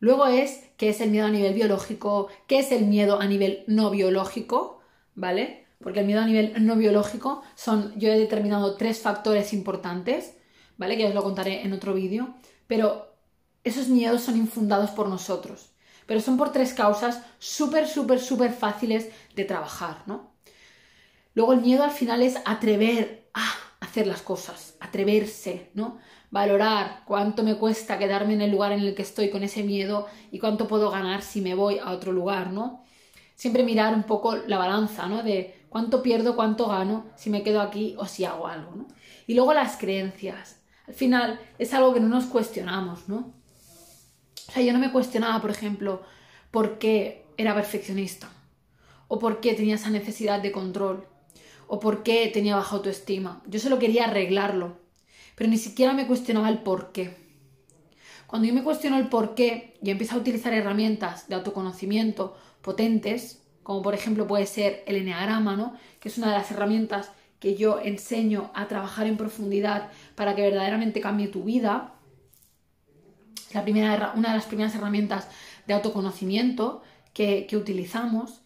Luego 0.00 0.26
es 0.26 0.64
qué 0.76 0.90
es 0.90 1.00
el 1.00 1.10
miedo 1.10 1.26
a 1.26 1.30
nivel 1.30 1.54
biológico, 1.54 2.28
qué 2.46 2.58
es 2.58 2.72
el 2.72 2.86
miedo 2.86 3.20
a 3.20 3.26
nivel 3.26 3.64
no 3.66 3.90
biológico, 3.90 4.80
¿vale? 5.14 5.66
Porque 5.82 6.00
el 6.00 6.06
miedo 6.06 6.20
a 6.20 6.26
nivel 6.26 6.54
no 6.64 6.76
biológico 6.76 7.42
son, 7.54 7.98
yo 7.98 8.10
he 8.10 8.18
determinado 8.18 8.76
tres 8.76 9.00
factores 9.00 9.52
importantes, 9.52 10.34
¿vale? 10.76 10.96
Que 10.96 11.06
os 11.06 11.14
lo 11.14 11.22
contaré 11.22 11.62
en 11.62 11.72
otro 11.72 11.94
vídeo, 11.94 12.34
pero 12.66 13.14
esos 13.62 13.88
miedos 13.88 14.22
son 14.22 14.36
infundados 14.36 14.90
por 14.90 15.08
nosotros, 15.08 15.70
pero 16.06 16.20
son 16.20 16.36
por 16.36 16.52
tres 16.52 16.74
causas 16.74 17.22
súper, 17.38 17.88
súper, 17.88 18.20
súper 18.20 18.52
fáciles 18.52 19.08
de 19.34 19.44
trabajar, 19.44 20.02
¿no? 20.06 20.32
Luego 21.34 21.52
el 21.52 21.60
miedo 21.60 21.82
al 21.82 21.90
final 21.90 22.22
es 22.22 22.36
atrever 22.44 23.28
a 23.34 23.52
hacer 23.80 24.06
las 24.06 24.22
cosas, 24.22 24.76
atreverse, 24.80 25.70
¿no? 25.74 25.98
valorar 26.34 27.02
cuánto 27.04 27.44
me 27.44 27.54
cuesta 27.58 27.96
quedarme 27.96 28.34
en 28.34 28.42
el 28.42 28.50
lugar 28.50 28.72
en 28.72 28.80
el 28.80 28.96
que 28.96 29.02
estoy 29.02 29.30
con 29.30 29.44
ese 29.44 29.62
miedo 29.62 30.08
y 30.32 30.40
cuánto 30.40 30.66
puedo 30.66 30.90
ganar 30.90 31.22
si 31.22 31.40
me 31.40 31.54
voy 31.54 31.78
a 31.78 31.92
otro 31.92 32.10
lugar, 32.10 32.50
¿no? 32.50 32.82
Siempre 33.36 33.62
mirar 33.62 33.94
un 33.94 34.02
poco 34.02 34.34
la 34.34 34.58
balanza, 34.58 35.06
¿no? 35.06 35.22
De 35.22 35.54
cuánto 35.68 36.02
pierdo, 36.02 36.34
cuánto 36.34 36.66
gano 36.66 37.06
si 37.14 37.30
me 37.30 37.44
quedo 37.44 37.60
aquí 37.60 37.94
o 37.98 38.06
si 38.06 38.24
hago 38.24 38.48
algo, 38.48 38.74
¿no? 38.74 38.88
Y 39.28 39.34
luego 39.34 39.54
las 39.54 39.76
creencias. 39.76 40.60
Al 40.88 40.94
final 40.94 41.38
es 41.56 41.72
algo 41.72 41.94
que 41.94 42.00
no 42.00 42.08
nos 42.08 42.24
cuestionamos, 42.24 43.08
¿no? 43.08 43.32
O 44.48 44.52
sea, 44.52 44.62
yo 44.62 44.72
no 44.72 44.78
me 44.78 44.92
cuestionaba, 44.92 45.40
por 45.40 45.50
ejemplo, 45.50 46.02
por 46.50 46.78
qué 46.78 47.24
era 47.36 47.54
perfeccionista 47.54 48.30
o 49.08 49.18
por 49.18 49.40
qué 49.40 49.54
tenía 49.54 49.74
esa 49.74 49.90
necesidad 49.90 50.40
de 50.40 50.52
control 50.52 51.06
o 51.66 51.80
por 51.80 52.02
qué 52.02 52.30
tenía 52.32 52.56
baja 52.56 52.76
autoestima. 52.76 53.42
Yo 53.46 53.58
solo 53.58 53.78
quería 53.78 54.04
arreglarlo 54.04 54.84
pero 55.34 55.50
ni 55.50 55.58
siquiera 55.58 55.92
me 55.92 56.06
cuestionaba 56.06 56.48
el 56.48 56.58
por 56.58 56.92
qué. 56.92 57.16
Cuando 58.26 58.48
yo 58.48 58.54
me 58.54 58.62
cuestiono 58.62 58.98
el 58.98 59.08
por 59.08 59.34
qué 59.34 59.76
y 59.82 59.90
empiezo 59.90 60.14
a 60.14 60.18
utilizar 60.18 60.52
herramientas 60.54 61.28
de 61.28 61.34
autoconocimiento 61.34 62.36
potentes, 62.62 63.42
como 63.62 63.82
por 63.82 63.94
ejemplo 63.94 64.26
puede 64.26 64.46
ser 64.46 64.82
el 64.86 64.96
enneagrama, 64.96 65.56
¿no? 65.56 65.74
que 66.00 66.08
es 66.08 66.18
una 66.18 66.28
de 66.28 66.38
las 66.38 66.50
herramientas 66.50 67.10
que 67.38 67.56
yo 67.56 67.80
enseño 67.80 68.50
a 68.54 68.68
trabajar 68.68 69.06
en 69.06 69.16
profundidad 69.16 69.90
para 70.14 70.34
que 70.34 70.42
verdaderamente 70.42 71.00
cambie 71.00 71.28
tu 71.28 71.44
vida, 71.44 71.93
la 73.54 73.62
primera, 73.62 74.12
una 74.16 74.30
de 74.30 74.36
las 74.36 74.46
primeras 74.46 74.74
herramientas 74.74 75.28
de 75.66 75.74
autoconocimiento 75.74 76.82
que, 77.12 77.48
utilizamos, 77.52 78.42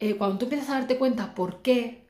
eh, 0.00 0.16
cuando 0.16 0.38
tú 0.38 0.44
empiezas 0.46 0.70
a 0.70 0.74
darte 0.74 0.98
cuenta 0.98 1.34
por 1.34 1.62
qué, 1.62 2.06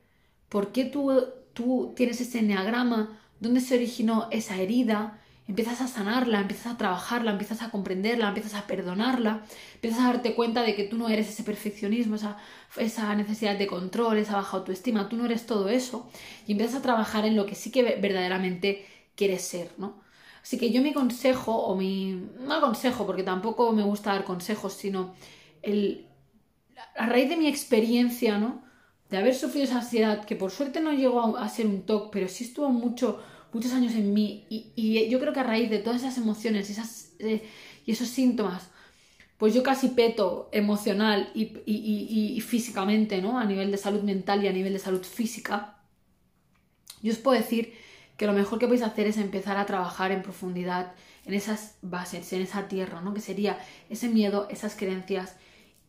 por 0.49 0.71
qué 0.71 0.85
tú, 0.85 1.11
tú 1.53 1.93
tienes 1.95 2.19
ese 2.21 2.39
enneagrama, 2.39 3.19
dónde 3.39 3.61
se 3.61 3.75
originó 3.75 4.27
esa 4.31 4.57
herida, 4.57 5.19
empiezas 5.47 5.81
a 5.81 5.87
sanarla, 5.87 6.41
empiezas 6.41 6.73
a 6.73 6.77
trabajarla, 6.77 7.31
empiezas 7.31 7.61
a 7.61 7.71
comprenderla, 7.71 8.27
empiezas 8.27 8.55
a 8.55 8.67
perdonarla, 8.67 9.43
empiezas 9.75 10.01
a 10.01 10.07
darte 10.07 10.35
cuenta 10.35 10.61
de 10.61 10.75
que 10.75 10.83
tú 10.83 10.97
no 10.97 11.09
eres 11.09 11.29
ese 11.29 11.43
perfeccionismo, 11.43 12.15
esa, 12.15 12.37
esa 12.77 13.15
necesidad 13.15 13.57
de 13.57 13.67
control, 13.67 14.17
esa 14.17 14.35
baja 14.35 14.57
autoestima, 14.57 15.09
tú 15.09 15.17
no 15.17 15.25
eres 15.25 15.45
todo 15.45 15.69
eso 15.69 16.09
y 16.45 16.51
empiezas 16.51 16.77
a 16.77 16.81
trabajar 16.81 17.25
en 17.25 17.35
lo 17.35 17.45
que 17.45 17.55
sí 17.55 17.71
que 17.71 17.81
verdaderamente 17.81 18.85
quieres 19.15 19.41
ser, 19.41 19.71
¿no? 19.77 20.08
Así 20.41 20.57
que 20.57 20.71
yo 20.71 20.81
mi 20.81 20.93
consejo, 20.93 21.55
o 21.55 21.75
mi. 21.75 22.21
no 22.39 22.61
consejo, 22.61 23.05
porque 23.05 23.23
tampoco 23.23 23.71
me 23.71 23.83
gusta 23.83 24.11
dar 24.11 24.23
consejos, 24.23 24.73
sino 24.73 25.13
el. 25.61 26.07
a 26.95 27.05
raíz 27.07 27.29
de 27.29 27.37
mi 27.37 27.47
experiencia, 27.47 28.37
¿no? 28.37 28.63
De 29.09 29.17
haber 29.17 29.35
sufrido 29.35 29.65
esa 29.65 29.79
ansiedad, 29.79 30.25
que 30.25 30.35
por 30.35 30.51
suerte 30.51 30.81
no 30.81 30.93
llegó 30.93 31.37
a, 31.37 31.49
ser 31.49 31.65
un 31.65 31.83
TOC, 31.83 32.11
pero 32.11 32.27
sí 32.27 32.43
estuvo 32.45 32.69
mucho 32.69 33.21
muchos 33.51 33.73
años 33.73 33.93
en 33.95 34.13
mí 34.13 34.45
y, 34.49 35.09
yo 35.09 35.19
creo 35.19 35.33
que 35.33 35.39
a 35.39 35.43
raíz 35.43 35.71
de 35.71 35.79
todas 35.79 36.03
esas 36.03 36.19
emociones 36.19 36.69
esas, 36.69 37.13
eh, 37.17 37.43
y 37.85 37.91
esos 37.91 38.07
síntomas, 38.07 38.69
pues 39.39 39.53
yo 39.53 39.63
casi 39.63 39.89
peto 39.89 40.49
emocional 40.51 41.31
y, 41.33 41.53
y, 41.65 42.39
físicamente, 42.41 43.21
¿no? 43.21 43.39
A 43.39 43.45
nivel 43.45 43.71
de 43.71 43.77
salud 43.77 44.01
mental 44.03 44.43
y 44.43 44.47
a 44.47 44.53
nivel 44.53 44.73
de 44.73 44.79
salud 44.79 45.03
física. 45.03 45.77
Yo 47.01 47.13
os 47.13 47.17
puedo 47.19 47.39
decir 47.39 47.73
que 48.19 48.27
lo 48.27 48.33
mejor 48.33 48.59
que 48.59 48.65
podéis 48.65 48.83
hacer 48.83 49.07
es 49.07 49.17
empezar 49.17 49.55
a 49.57 49.65
trabajar 49.65 50.11
en 50.11 50.21
profundidad 50.21 50.91
en 51.25 51.33
esas 51.33 51.75
bases, 51.81 52.33
en 52.33 52.41
esa 52.41 52.67
tierra, 52.67 52.99
¿no? 52.99 53.13
Que 53.13 53.21
sería 53.21 53.57
ese 53.89 54.09
miedo, 54.09 54.45
esas 54.51 54.75
creencias 54.75 55.37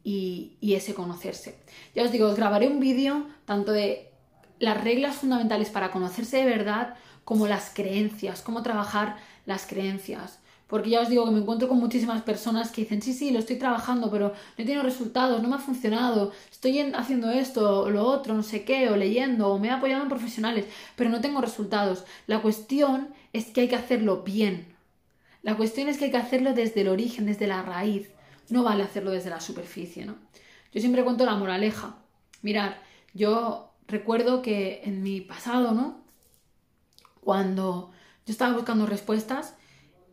y, 0.05 0.57
y 0.61 0.75
ese 0.75 0.95
conocerse. 0.95 1.59
Ya 1.93 2.05
os 2.05 2.13
digo, 2.13 2.29
os 2.29 2.37
grabaré 2.37 2.69
un 2.69 2.79
vídeo 2.79 3.27
tanto 3.47 3.73
de 3.73 4.13
las 4.61 4.83
reglas 4.83 5.17
fundamentales 5.17 5.71
para 5.71 5.91
conocerse 5.91 6.37
de 6.37 6.45
verdad 6.45 6.95
como 7.25 7.49
las 7.49 7.71
creencias, 7.75 8.43
cómo 8.43 8.63
trabajar 8.63 9.17
las 9.45 9.67
creencias. 9.67 10.39
Porque 10.71 10.91
ya 10.91 11.01
os 11.01 11.11
digo 11.11 11.27
que 11.27 11.33
me 11.33 11.41
encuentro 11.41 11.69
con 11.69 11.79
muchísimas 11.79 12.23
personas 12.23 12.71
que 12.71 12.83
dicen, 12.83 13.03
sí, 13.03 13.13
sí, 13.13 13.31
lo 13.31 13.41
estoy 13.41 13.57
trabajando, 13.57 14.11
pero 14.11 14.29
no 14.29 14.35
he 14.57 14.65
tenido 14.65 14.83
resultados, 14.83 15.43
no 15.43 15.49
me 15.49 15.57
ha 15.57 15.59
funcionado, 15.59 16.33
estoy 16.51 16.81
haciendo 16.81 17.31
esto 17.31 17.81
o 17.83 17.91
lo 17.91 18.05
otro, 18.05 18.35
no 18.35 18.43
sé 18.43 18.65
qué, 18.65 18.89
o 18.89 18.97
leyendo, 18.97 19.49
o 19.49 19.59
me 19.59 19.69
he 19.69 19.71
apoyado 19.71 20.03
en 20.03 20.09
profesionales, 20.09 20.67
pero 20.97 21.11
no 21.11 21.21
tengo 21.21 21.41
resultados. 21.41 22.05
La 22.27 22.41
cuestión 22.41 23.09
es 23.33 23.47
que 23.47 23.63
hay 23.63 23.69
que 23.69 23.77
hacerlo 23.77 24.23
bien. 24.23 24.75
La 25.43 25.57
cuestión 25.57 25.89
es 25.89 25.99
que 25.99 26.07
hay 26.07 26.11
que 26.11 26.17
hacerlo 26.17 26.55
desde 26.55 26.83
el 26.83 26.89
origen, 26.89 27.27
desde 27.27 27.47
la 27.47 27.63
raíz. 27.63 28.11
No 28.49 28.63
vale 28.63 28.83
hacerlo 28.83 29.11
desde 29.11 29.31
la 29.31 29.41
superficie, 29.41 30.07
¿no? 30.07 30.17
Yo 30.73 30.81
siempre 30.81 31.05
cuento 31.05 31.25
la 31.25 31.37
moraleja. 31.37 31.97
Mirar, 32.43 32.81
yo 33.13 33.73
recuerdo 33.89 34.43
que 34.43 34.83
en 34.85 35.03
mi 35.03 35.21
pasado, 35.21 35.73
¿no? 35.73 36.01
cuando 37.21 37.91
yo 38.27 38.33
estaba 38.33 38.55
buscando 38.55 38.87
respuestas, 38.87 39.55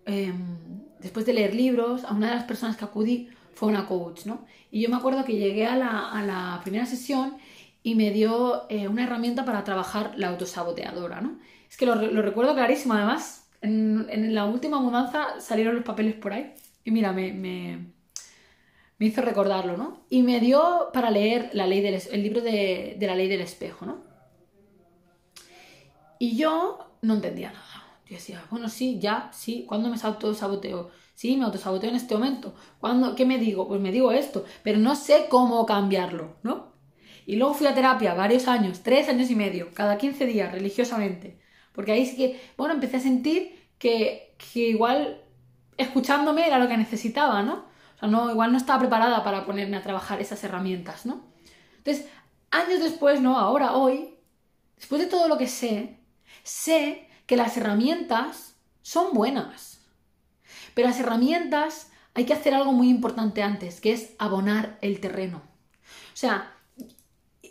em, 0.07 0.57
después 0.99 1.25
de 1.25 1.33
leer 1.33 1.53
libros, 1.53 2.03
a 2.03 2.13
una 2.13 2.29
de 2.29 2.35
las 2.35 2.43
personas 2.45 2.77
que 2.77 2.85
acudí 2.85 3.29
fue 3.53 3.69
una 3.69 3.85
coach, 3.85 4.25
¿no? 4.25 4.45
Y 4.71 4.81
yo 4.81 4.89
me 4.89 4.97
acuerdo 4.97 5.25
que 5.25 5.33
llegué 5.35 5.65
a 5.65 5.75
la, 5.75 6.59
primera 6.63 6.85
sesión 6.85 7.37
y 7.83 7.95
me 7.95 8.11
dio 8.11 8.69
eh, 8.69 8.87
una 8.87 9.03
herramienta 9.03 9.45
para 9.45 9.63
trabajar 9.63 10.13
la 10.17 10.29
autosaboteadora, 10.29 11.21
¿no? 11.21 11.39
Es 11.69 11.77
que 11.77 11.85
lo, 11.85 11.95
recuerdo 12.21 12.53
clarísimo, 12.53 12.93
además, 12.93 13.49
en, 13.61 14.33
la 14.33 14.45
última 14.45 14.79
mudanza 14.79 15.39
salieron 15.39 15.75
los 15.75 15.83
papeles 15.83 16.15
por 16.15 16.33
ahí 16.33 16.53
y 16.83 16.91
mira, 16.91 17.11
me, 17.11 17.33
me, 17.33 17.87
hizo 18.99 19.21
recordarlo, 19.21 19.77
¿no? 19.77 20.05
Y 20.09 20.23
me 20.23 20.39
dio 20.39 20.89
para 20.93 21.11
leer 21.11 21.49
la 21.53 21.67
ley 21.67 21.81
del, 21.81 22.01
el 22.11 22.23
libro 22.23 22.41
de, 22.41 22.95
de 22.99 23.07
la 23.07 23.15
ley 23.15 23.27
del 23.27 23.41
espejo, 23.41 23.85
¿no? 23.85 24.03
Y 26.19 26.37
yo 26.37 26.79
no 27.01 27.15
entendía 27.15 27.51
nada. 27.51 27.76
Yo 28.09 28.15
decía, 28.15 28.43
bueno, 28.49 28.69
sí, 28.69 28.99
ya, 28.99 29.29
sí, 29.33 29.65
¿cuándo 29.67 29.89
me 29.89 29.97
autosaboteo? 30.01 30.91
Sí, 31.13 31.35
me 31.35 31.45
autosaboteo 31.45 31.89
en 31.89 31.95
este 31.97 32.13
momento. 32.13 32.55
¿Cuándo, 32.79 33.15
¿Qué 33.15 33.25
me 33.25 33.37
digo? 33.37 33.67
Pues 33.67 33.81
me 33.81 33.91
digo 33.91 34.11
esto, 34.11 34.45
pero 34.63 34.79
no 34.79 34.95
sé 34.95 35.25
cómo 35.29 35.65
cambiarlo, 35.65 36.37
¿no? 36.43 36.73
Y 37.25 37.35
luego 37.35 37.53
fui 37.53 37.67
a 37.67 37.75
terapia 37.75 38.13
varios 38.13 38.47
años, 38.47 38.81
tres 38.81 39.09
años 39.09 39.29
y 39.29 39.35
medio, 39.35 39.73
cada 39.73 39.97
15 39.97 40.25
días, 40.25 40.51
religiosamente. 40.51 41.39
Porque 41.73 41.91
ahí 41.91 42.05
sí 42.05 42.15
que, 42.15 42.39
bueno, 42.55 42.73
empecé 42.73 42.97
a 42.97 43.01
sentir 43.01 43.69
que, 43.77 44.35
que 44.37 44.69
igual 44.69 45.21
escuchándome 45.77 46.47
era 46.47 46.59
lo 46.59 46.69
que 46.69 46.77
necesitaba, 46.77 47.43
¿no? 47.43 47.65
O 47.95 47.99
sea, 47.99 48.07
no, 48.07 48.31
igual 48.31 48.51
no 48.51 48.57
estaba 48.57 48.79
preparada 48.79 49.23
para 49.23 49.45
ponerme 49.45 49.75
a 49.75 49.83
trabajar 49.83 50.21
esas 50.21 50.41
herramientas, 50.43 51.05
¿no? 51.05 51.25
Entonces, 51.77 52.07
años 52.51 52.79
después, 52.79 53.19
¿no? 53.19 53.37
Ahora, 53.37 53.73
hoy, 53.73 54.15
después 54.77 55.01
de 55.01 55.07
todo 55.07 55.27
lo 55.27 55.37
que 55.37 55.47
sé, 55.47 55.99
sé 56.43 57.06
que 57.27 57.37
las 57.37 57.55
herramientas 57.57 58.55
son 58.81 59.13
buenas. 59.13 59.81
Pero 60.73 60.87
las 60.87 60.99
herramientas 60.99 61.91
hay 62.15 62.25
que 62.25 62.33
hacer 62.33 62.55
algo 62.55 62.71
muy 62.71 62.89
importante 62.89 63.43
antes, 63.43 63.79
que 63.79 63.91
es 63.93 64.15
abonar 64.17 64.79
el 64.81 64.99
terreno. 64.99 65.37
O 65.37 66.17
sea, 66.17 66.51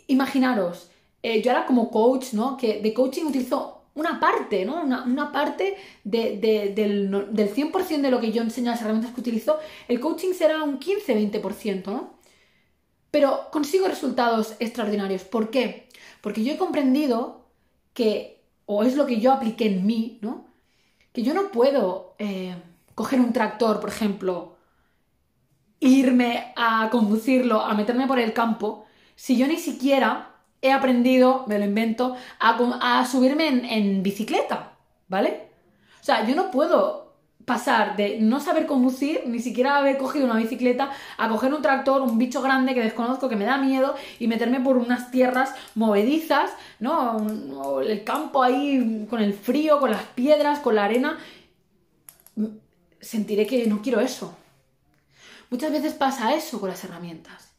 imaginaros, 0.07 0.89
eh, 1.23 1.41
yo 1.41 1.51
ahora 1.51 1.65
como 1.65 1.89
coach, 1.89 2.33
¿no? 2.33 2.57
Que 2.57 2.81
de 2.81 2.93
coaching 2.93 3.25
utilizo 3.25 3.85
una 3.93 4.19
parte, 4.19 4.65
¿no? 4.65 4.83
Una, 4.83 5.31
parte 5.31 5.77
del, 6.03 6.41
del 6.41 7.55
100% 7.55 8.01
de 8.01 8.11
lo 8.11 8.19
que 8.19 8.31
yo 8.31 8.41
enseño, 8.41 8.71
las 8.71 8.81
herramientas 8.81 9.13
que 9.13 9.21
utilizo, 9.21 9.57
el 9.87 9.99
coaching 9.99 10.33
será 10.33 10.63
un 10.63 10.79
15-20%, 10.79 11.85
¿no? 11.85 12.17
Pero 13.09 13.49
consigo 13.51 13.87
resultados 13.87 14.55
extraordinarios. 14.59 15.23
¿Por 15.23 15.49
qué? 15.49 15.87
Porque 16.21 16.43
yo 16.43 16.53
he 16.53 16.57
comprendido 16.57 17.45
que 17.93 18.36
o 18.67 18.83
es 18.83 18.95
lo 18.95 19.07
que 19.07 19.19
yo 19.19 19.31
apliqué 19.31 19.65
en 19.65 19.87
mí, 19.87 20.19
¿no? 20.21 20.45
Que 21.13 21.23
yo 21.23 21.33
no 21.33 21.51
puedo 21.51 22.13
eh, 22.19 22.55
coger 22.93 23.19
un 23.19 23.33
tractor, 23.33 23.79
por 23.79 23.89
ejemplo, 23.89 24.57
irme 25.79 26.53
a 26.55 26.89
conducirlo, 26.91 27.61
a 27.61 27.73
meterme 27.73 28.07
por 28.07 28.19
el 28.19 28.33
campo, 28.33 28.85
si 29.15 29.37
yo 29.37 29.47
ni 29.47 29.57
siquiera 29.57 30.35
he 30.61 30.71
aprendido, 30.71 31.45
me 31.47 31.57
lo 31.57 31.65
invento, 31.65 32.15
a, 32.39 33.05
subirme 33.05 33.47
en, 33.47 33.65
en 33.65 34.03
bicicleta, 34.03 34.77
¿vale? 35.07 35.49
O 36.01 36.03
sea, 36.03 36.27
yo 36.27 36.35
no 36.35 36.51
puedo 36.51 37.06
pasar 37.47 37.95
de 37.95 38.19
no 38.19 38.41
saber 38.41 38.65
conducir, 38.65 39.23
ni 39.25 39.39
siquiera 39.39 39.77
haber 39.77 39.97
cogido 39.97 40.25
una 40.25 40.35
bicicleta, 40.35 40.91
a 41.17 41.29
coger 41.29 41.53
un 41.53 41.61
tractor, 41.61 42.01
un 42.01 42.17
bicho 42.17 42.41
grande 42.41 42.73
que 42.73 42.81
desconozco, 42.81 43.29
que 43.29 43.37
me 43.37 43.45
da 43.45 43.57
miedo, 43.57 43.95
y 44.19 44.27
meterme 44.27 44.59
por 44.59 44.75
unas 44.75 45.11
tierras 45.11 45.55
movedizas, 45.73 46.51
¿no? 46.81 47.79
El 47.79 48.03
campo 48.03 48.43
ahí 48.43 49.07
con 49.09 49.21
el 49.21 49.33
frío, 49.33 49.79
con 49.79 49.91
las 49.91 50.03
piedras, 50.03 50.59
con 50.59 50.75
la 50.75 50.83
arena. 50.83 51.19
Sentiré 52.99 53.47
que 53.47 53.65
no 53.65 53.81
quiero 53.81 54.01
eso. 54.01 54.35
Muchas 55.49 55.71
veces 55.71 55.93
pasa 55.93 56.35
eso 56.35 56.59
con 56.59 56.67
las 56.67 56.83
herramientas. 56.83 57.53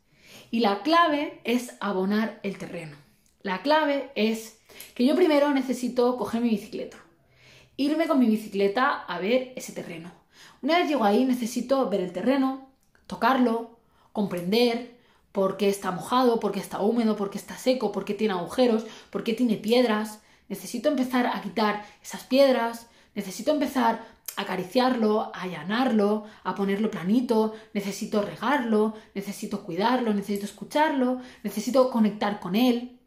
Y 0.50 0.60
la 0.60 0.82
clave 0.82 1.40
es 1.44 1.76
abonar 1.80 2.40
el 2.42 2.58
terreno. 2.58 2.98
La 3.40 3.62
clave 3.62 4.12
es 4.16 4.58
que 4.94 5.06
yo 5.06 5.16
primero 5.16 5.48
necesito 5.54 6.18
coger 6.18 6.42
mi 6.42 6.50
bicicleta 6.50 6.98
irme 7.78 8.08
con 8.08 8.18
mi 8.18 8.26
bicicleta 8.26 9.04
a 9.04 9.18
ver 9.18 9.52
ese 9.56 9.72
terreno. 9.72 10.10
Una 10.60 10.78
vez 10.78 10.88
llego 10.88 11.04
ahí 11.04 11.24
necesito 11.24 11.88
ver 11.88 12.00
el 12.00 12.12
terreno, 12.12 12.68
tocarlo, 13.06 13.78
comprender 14.12 14.98
por 15.32 15.56
qué 15.56 15.68
está 15.68 15.92
mojado, 15.92 16.40
por 16.40 16.50
qué 16.50 16.58
está 16.58 16.80
húmedo, 16.80 17.16
por 17.16 17.30
qué 17.30 17.38
está 17.38 17.56
seco, 17.56 17.92
por 17.92 18.04
qué 18.04 18.14
tiene 18.14 18.34
agujeros, 18.34 18.84
por 19.10 19.22
qué 19.22 19.32
tiene 19.32 19.56
piedras. 19.56 20.20
Necesito 20.48 20.88
empezar 20.88 21.26
a 21.26 21.40
quitar 21.40 21.86
esas 22.02 22.24
piedras, 22.24 22.88
necesito 23.14 23.52
empezar 23.52 24.04
a 24.36 24.42
acariciarlo, 24.42 25.30
a 25.32 25.42
allanarlo, 25.42 26.24
a 26.42 26.56
ponerlo 26.56 26.90
planito, 26.90 27.54
necesito 27.74 28.22
regarlo, 28.22 28.94
necesito 29.14 29.62
cuidarlo, 29.62 30.12
necesito 30.12 30.46
escucharlo, 30.46 31.20
necesito 31.44 31.90
conectar 31.90 32.40
con 32.40 32.56
él. 32.56 32.98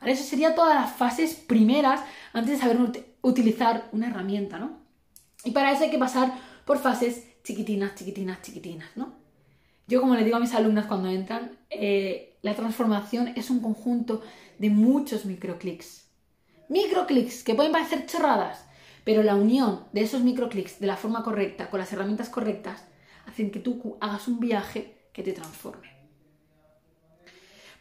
Eso 0.00 0.24
sería 0.24 0.54
todas 0.54 0.76
las 0.76 0.96
fases 0.96 1.34
primeras 1.34 2.00
antes 2.32 2.52
de 2.52 2.58
saber 2.58 2.78
utilizar 3.22 3.88
una 3.92 4.08
herramienta, 4.08 4.58
¿no? 4.58 4.80
Y 5.44 5.52
para 5.52 5.72
eso 5.72 5.84
hay 5.84 5.90
que 5.90 5.98
pasar 5.98 6.32
por 6.64 6.78
fases 6.78 7.24
chiquitinas, 7.42 7.94
chiquitinas, 7.94 8.42
chiquitinas, 8.42 8.88
¿no? 8.96 9.14
Yo, 9.86 10.00
como 10.00 10.14
le 10.14 10.24
digo 10.24 10.36
a 10.36 10.40
mis 10.40 10.54
alumnas 10.54 10.86
cuando 10.86 11.08
entran, 11.08 11.58
eh, 11.70 12.36
la 12.42 12.54
transformación 12.54 13.28
es 13.36 13.48
un 13.48 13.60
conjunto 13.60 14.22
de 14.58 14.68
muchos 14.68 15.24
microclics. 15.24 16.08
Microclics 16.68 17.42
que 17.42 17.54
pueden 17.54 17.72
parecer 17.72 18.04
chorradas, 18.06 18.66
pero 19.04 19.22
la 19.22 19.34
unión 19.34 19.84
de 19.92 20.02
esos 20.02 20.22
microclics 20.22 20.80
de 20.80 20.86
la 20.86 20.96
forma 20.96 21.22
correcta, 21.22 21.70
con 21.70 21.80
las 21.80 21.90
herramientas 21.92 22.28
correctas, 22.28 22.84
hacen 23.26 23.50
que 23.50 23.60
tú 23.60 23.96
hagas 24.00 24.28
un 24.28 24.40
viaje 24.40 25.08
que 25.14 25.22
te 25.22 25.32
transforme. 25.32 25.88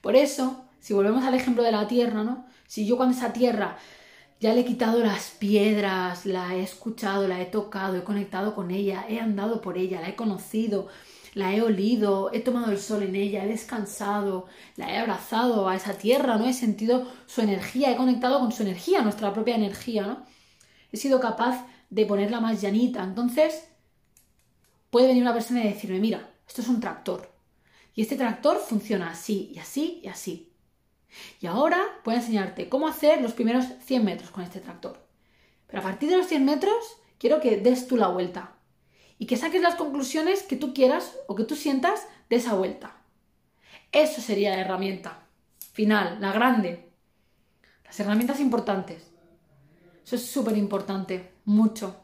Por 0.01 0.15
eso, 0.15 0.65
si 0.79 0.94
volvemos 0.94 1.25
al 1.25 1.34
ejemplo 1.34 1.63
de 1.63 1.74
la 1.74 1.88
tierra, 1.88 2.24
¿no? 2.24 2.46
Si 2.67 2.86
yo 2.86 2.96
cuando 2.96 3.15
esa 3.15 3.34
tierra 3.34 3.77
ya 4.39 4.53
le 4.53 4.62
he 4.62 4.65
quitado 4.65 5.03
las 5.03 5.32
piedras, 5.32 6.25
la 6.25 6.56
he 6.56 6.62
escuchado, 6.62 7.27
la 7.27 7.41
he 7.41 7.46
tocado, 7.46 7.98
he 7.98 8.03
conectado 8.03 8.53
con 8.53 8.72
ella, 8.72 9.06
he 9.10 9.20
andado 9.20 9.62
por 9.62 9.77
ella, 9.77 10.01
la 10.01 10.10
he 10.10 10.15
conocido, 10.15 10.88
la 11.34 11.53
he 11.53 11.62
olido, 11.62 12.32
he 12.34 12.41
tomado 12.41 12.72
el 12.72 12.79
sol 12.79 13.03
en 13.03 13.15
ella, 13.15 13.44
he 13.44 13.48
descansado, 13.48 14.46
la 14.75 14.91
he 14.91 14.98
abrazado 14.98 15.67
a 15.67 15.75
esa 15.75 15.94
tierra, 15.94 16.38
¿no? 16.38 16.46
He 16.46 16.53
sentido 16.53 17.08
su 17.25 17.41
energía, 17.41 17.91
he 17.91 17.96
conectado 17.96 18.39
con 18.39 18.51
su 18.51 18.63
energía, 18.63 19.01
nuestra 19.01 19.34
propia 19.34 19.56
energía, 19.56 20.06
¿no? 20.06 20.25
He 20.91 20.98
sido 20.98 21.20
capaz 21.20 21.65
de 21.89 22.06
ponerla 22.06 22.39
más 22.39 22.62
llanita. 22.62 23.03
Entonces, 23.03 23.67
puede 24.89 25.08
venir 25.08 25.24
una 25.24 25.34
persona 25.34 25.63
y 25.63 25.70
decirme, 25.70 26.00
mira, 26.00 26.29
esto 26.48 26.62
es 26.62 26.67
un 26.67 26.79
tractor. 26.79 27.32
Y 27.94 28.01
este 28.01 28.15
tractor 28.15 28.60
funciona 28.60 29.10
así 29.10 29.51
y 29.53 29.60
así 29.60 30.01
y 30.03 30.08
así. 30.08 30.53
Y 31.39 31.47
ahora 31.47 31.81
voy 32.03 32.15
a 32.15 32.17
enseñarte 32.17 32.69
cómo 32.69 32.87
hacer 32.87 33.21
los 33.21 33.33
primeros 33.33 33.65
100 33.85 34.05
metros 34.05 34.29
con 34.31 34.43
este 34.43 34.59
tractor. 34.59 35.07
Pero 35.67 35.79
a 35.79 35.83
partir 35.83 36.09
de 36.09 36.17
los 36.17 36.27
100 36.27 36.45
metros, 36.45 36.97
quiero 37.17 37.39
que 37.41 37.57
des 37.57 37.87
tú 37.87 37.97
la 37.97 38.07
vuelta. 38.07 38.53
Y 39.17 39.25
que 39.25 39.37
saques 39.37 39.61
las 39.61 39.75
conclusiones 39.75 40.43
que 40.43 40.55
tú 40.55 40.73
quieras 40.73 41.17
o 41.27 41.35
que 41.35 41.43
tú 41.43 41.55
sientas 41.55 42.07
de 42.29 42.35
esa 42.35 42.53
vuelta. 42.53 42.97
Eso 43.91 44.21
sería 44.21 44.51
la 44.51 44.61
herramienta 44.61 45.27
final, 45.77 46.17
la 46.19 46.31
grande. 46.31 46.89
Las 47.85 47.99
herramientas 47.99 48.39
importantes. 48.39 49.11
Eso 50.03 50.15
es 50.15 50.25
súper 50.25 50.57
importante, 50.57 51.33
mucho. 51.45 52.01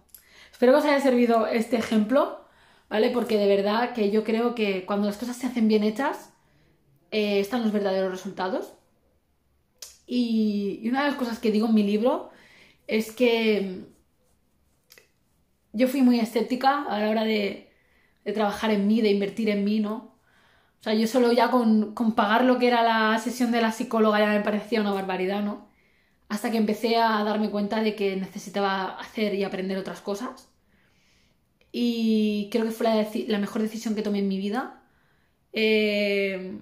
Espero 0.52 0.74
que 0.74 0.78
os 0.78 0.86
haya 0.86 1.02
servido 1.02 1.48
este 1.48 1.78
ejemplo, 1.78 2.46
¿vale? 2.88 3.10
Porque 3.10 3.36
de 3.40 3.48
verdad 3.48 3.94
que 3.94 4.12
yo 4.12 4.24
creo 4.24 4.54
que 4.54 4.86
cuando 4.86 5.08
las 5.08 5.18
cosas 5.18 5.38
se 5.38 5.48
hacen 5.48 5.68
bien 5.68 5.84
hechas, 5.84 6.34
eh, 7.10 7.40
están 7.40 7.64
los 7.64 7.72
verdaderos 7.72 8.12
resultados. 8.12 8.74
Y, 10.06 10.88
una 10.90 11.04
de 11.04 11.10
las 11.10 11.18
cosas 11.18 11.40
que 11.40 11.52
digo 11.52 11.68
en 11.68 11.74
mi 11.76 11.84
libro 11.84 12.32
es 12.88 13.12
que 13.12 13.86
yo 15.74 15.88
fui 15.88 16.02
muy 16.02 16.20
escéptica 16.20 16.84
a 16.84 17.00
la 17.00 17.10
hora 17.10 17.24
de, 17.24 17.72
trabajar 18.34 18.72
en 18.72 18.88
mí, 18.88 19.02
de 19.02 19.12
invertir 19.12 19.50
en 19.50 19.64
mí, 19.64 19.80
¿no? 19.80 20.16
O 20.80 20.84
sea, 20.84 20.94
yo 20.94 21.08
solo 21.08 21.32
ya 21.32 21.50
con, 21.52 21.94
pagar 22.16 22.46
lo 22.46 22.60
que 22.60 22.68
era 22.68 22.84
la 22.84 23.18
sesión 23.20 23.52
de 23.52 23.62
la 23.62 23.72
psicóloga 23.72 24.20
ya 24.20 24.28
me 24.28 24.42
parecía 24.42 24.82
una 24.82 24.92
barbaridad, 24.94 25.44
¿no? 25.44 25.70
Hasta 26.30 26.52
que 26.52 26.58
empecé 26.58 26.98
a 26.98 27.24
darme 27.24 27.50
cuenta 27.50 27.82
de 27.84 27.96
que 27.96 28.16
necesitaba 28.18 28.98
hacer 29.00 29.36
y 29.36 29.44
aprender 29.44 29.78
otras 29.78 30.02
cosas. 30.02 30.50
Y 31.72 32.50
creo 32.52 32.66
que 32.66 32.72
fue 32.72 32.88
la, 33.28 33.40
mejor 33.40 33.62
decisión 33.62 33.96
que 33.96 34.04
tomé 34.04 34.20
en 34.20 34.28
mi 34.28 34.38
vida. 34.38 34.84
Eh, 35.54 36.58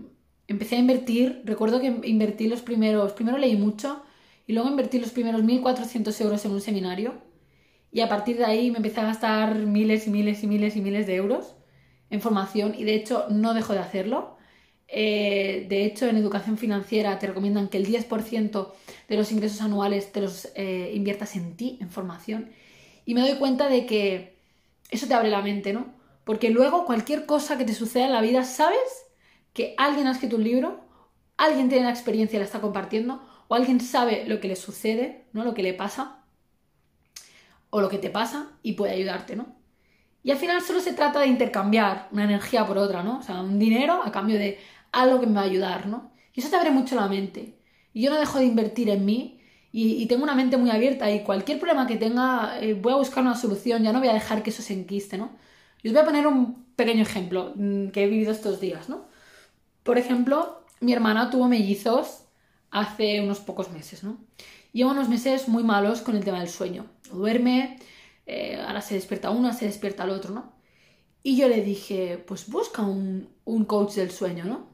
empecé 0.47 0.75
a 0.75 0.79
invertir, 0.79 1.41
recuerdo 1.45 1.79
que 1.79 2.01
invertí 2.03 2.47
los 2.47 2.61
primeros, 2.61 3.13
primero 3.13 3.37
leí 3.37 3.55
mucho 3.55 4.03
y 4.47 4.53
luego 4.53 4.69
invertí 4.69 4.99
los 4.99 5.11
primeros 5.11 5.43
1.400 5.43 6.21
euros 6.21 6.45
en 6.45 6.51
un 6.51 6.61
seminario. 6.61 7.13
Y 7.91 8.01
a 8.01 8.09
partir 8.09 8.37
de 8.37 8.45
ahí 8.45 8.71
me 8.71 8.77
empecé 8.77 9.01
a 9.01 9.05
gastar 9.05 9.55
miles 9.55 10.07
y 10.07 10.09
miles 10.09 10.43
y 10.43 10.47
miles 10.47 10.75
y 10.75 10.81
miles 10.81 11.07
de 11.07 11.15
euros 11.15 11.55
en 12.09 12.21
formación 12.21 12.75
y 12.77 12.83
de 12.83 12.95
hecho 12.95 13.25
no 13.29 13.53
dejo 13.53 13.73
de 13.73 13.79
hacerlo. 13.79 14.37
Eh, 14.87 15.65
de 15.69 15.85
hecho, 15.85 16.07
en 16.07 16.17
educación 16.17 16.57
financiera 16.57 17.17
te 17.17 17.27
recomiendan 17.27 17.69
que 17.69 17.77
el 17.77 17.85
10% 17.85 18.73
de 19.07 19.15
los 19.17 19.31
ingresos 19.31 19.61
anuales 19.61 20.11
te 20.11 20.19
los 20.19 20.49
eh, 20.55 20.91
inviertas 20.93 21.35
en 21.37 21.55
ti, 21.55 21.77
en 21.81 21.89
formación. 21.89 22.51
Y 23.05 23.13
me 23.13 23.21
doy 23.21 23.35
cuenta 23.35 23.69
de 23.69 23.85
que 23.85 24.37
eso 24.89 25.07
te 25.07 25.13
abre 25.13 25.29
la 25.29 25.41
mente, 25.41 25.71
¿no? 25.71 25.93
Porque 26.25 26.49
luego 26.49 26.85
cualquier 26.85 27.25
cosa 27.25 27.57
que 27.57 27.63
te 27.63 27.73
suceda 27.73 28.05
en 28.05 28.11
la 28.11 28.21
vida, 28.21 28.43
sabes 28.43 29.00
que 29.53 29.75
alguien 29.77 30.07
ha 30.07 30.11
escrito 30.11 30.35
un 30.35 30.43
libro, 30.43 30.81
alguien 31.37 31.69
tiene 31.69 31.85
la 31.85 31.91
experiencia 31.91 32.37
y 32.37 32.39
la 32.39 32.45
está 32.45 32.61
compartiendo, 32.61 33.21
o 33.47 33.55
alguien 33.55 33.79
sabe 33.79 34.25
lo 34.27 34.39
que 34.39 34.47
le 34.47 34.55
sucede, 34.55 35.25
¿no? 35.33 35.43
Lo 35.43 35.53
que 35.53 35.63
le 35.63 35.73
pasa, 35.73 36.23
o 37.69 37.81
lo 37.81 37.89
que 37.89 37.97
te 37.97 38.09
pasa 38.09 38.51
y 38.63 38.73
puede 38.73 38.93
ayudarte, 38.93 39.35
¿no? 39.35 39.55
Y 40.23 40.31
al 40.31 40.37
final 40.37 40.61
solo 40.61 40.79
se 40.79 40.93
trata 40.93 41.19
de 41.19 41.27
intercambiar 41.27 42.07
una 42.11 42.25
energía 42.25 42.65
por 42.67 42.77
otra, 42.77 43.03
¿no? 43.03 43.19
O 43.19 43.23
sea, 43.23 43.41
un 43.41 43.57
dinero 43.57 44.01
a 44.03 44.11
cambio 44.11 44.37
de 44.37 44.59
algo 44.91 45.19
que 45.19 45.25
me 45.25 45.33
va 45.33 45.41
a 45.41 45.45
ayudar, 45.45 45.87
¿no? 45.87 46.11
Y 46.33 46.41
eso 46.41 46.49
te 46.49 46.57
abre 46.57 46.71
mucho 46.71 46.95
la 46.95 47.07
mente. 47.07 47.57
Y 47.93 48.03
yo 48.03 48.11
no 48.11 48.19
dejo 48.19 48.37
de 48.39 48.45
invertir 48.45 48.89
en 48.89 49.03
mí 49.05 49.41
y, 49.73 50.05
tengo 50.07 50.23
una 50.23 50.35
mente 50.35 50.57
muy 50.57 50.69
abierta 50.69 51.09
y 51.11 51.23
cualquier 51.23 51.57
problema 51.59 51.87
que 51.87 51.95
tenga 51.95 52.59
eh, 52.61 52.73
voy 52.73 52.93
a 52.93 52.97
buscar 52.97 53.23
una 53.23 53.35
solución, 53.35 53.83
ya 53.83 53.93
no 53.93 53.99
voy 53.99 54.09
a 54.09 54.13
dejar 54.13 54.43
que 54.43 54.49
eso 54.49 54.61
se 54.61 54.73
enquiste, 54.73 55.17
¿no? 55.17 55.31
Y 55.81 55.87
os 55.87 55.93
voy 55.93 56.01
a 56.03 56.05
poner 56.05 56.27
un 56.27 56.65
pequeño 56.75 57.01
ejemplo 57.03 57.53
mm, 57.55 57.87
que 57.89 58.03
he 58.03 58.07
vivido 58.07 58.31
estos 58.31 58.59
días, 58.59 58.89
¿no? 58.89 59.05
Por 59.83 59.97
ejemplo, 59.97 60.63
mi 60.79 60.93
hermana 60.93 61.29
tuvo 61.29 61.47
mellizos 61.47 62.25
hace 62.69 63.21
unos 63.21 63.39
pocos 63.39 63.71
meses, 63.71 64.03
¿no? 64.03 64.17
Lleva 64.73 64.91
unos 64.91 65.09
meses 65.09 65.47
muy 65.47 65.63
malos 65.63 66.01
con 66.01 66.15
el 66.15 66.23
tema 66.23 66.39
del 66.39 66.49
sueño. 66.49 66.85
Duerme, 67.11 67.79
eh, 68.25 68.61
ahora 68.65 68.81
se 68.81 68.95
despierta 68.95 69.29
uno, 69.29 69.53
se 69.53 69.65
despierta 69.65 70.03
el 70.03 70.11
otro, 70.11 70.33
¿no? 70.33 70.53
Y 71.23 71.37
yo 71.37 71.47
le 71.47 71.61
dije, 71.61 72.23
pues 72.25 72.49
busca 72.49 72.81
un, 72.81 73.29
coach 73.67 73.93
del 73.93 74.11
sueño, 74.11 74.45
¿no? 74.45 74.67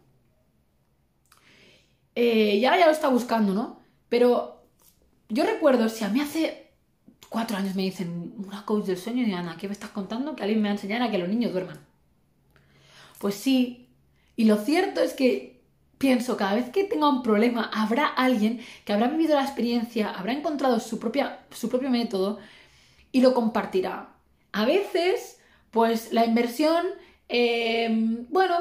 Eh, 2.16 2.60
ya, 2.60 2.78
ya 2.78 2.86
lo 2.86 2.92
está 2.92 3.10
buscando, 3.10 3.54
¿no? 3.54 3.80
Pero 4.10 4.64
yo 5.30 5.46
recuerdo, 5.46 5.90
si 5.90 6.04
a 6.04 6.10
mí 6.10 6.22
hace 6.22 6.72
cuatro 7.30 7.58
años 7.58 7.76
me 7.76 7.84
dicen 7.84 8.34
una 8.38 8.66
coach 8.66 8.86
del 8.86 8.98
sueño, 8.98 9.28
y 9.28 9.34
Ana, 9.34 9.58
¿qué 9.58 9.68
me 9.68 9.74
estás 9.74 9.90
contando? 9.90 10.36
Que 10.36 10.44
alguien 10.44 10.62
me 10.62 10.70
va 10.70 10.74
a 10.74 10.76
enseñar 10.76 11.02
a 11.02 11.12
que 11.12 11.18
los 11.18 11.28
niños 11.28 11.52
duerman. 11.52 11.80
Pues 13.20 13.36
sí, 13.36 13.87
y 14.38 14.46
lo 14.46 14.58
cierto 14.58 15.02
es 15.02 15.14
que 15.14 15.58
pienso, 15.98 16.38
cada 16.38 16.54
vez 16.54 16.70
que 16.70 16.84
tenga 16.84 17.10
un 17.10 17.24
problema, 17.24 17.72
habrá 17.74 18.06
alguien 18.06 18.62
que 18.86 18.94
habrá 18.94 19.08
vivido 19.08 19.36
la 19.36 19.44
experiencia, 19.44 20.12
habrá 20.12 20.32
encontrado 20.32 20.80
su, 20.80 21.00
su 21.52 21.70
propio 21.70 21.90
método 21.90 22.38
y 23.12 23.22
lo 23.22 23.34
compartirá. 23.34 24.10
A 24.52 24.66
veces, 24.66 25.40
pues 25.72 26.14
la 26.14 26.24
inversión, 26.26 26.86
eh, 27.30 27.90
bueno, 28.30 28.60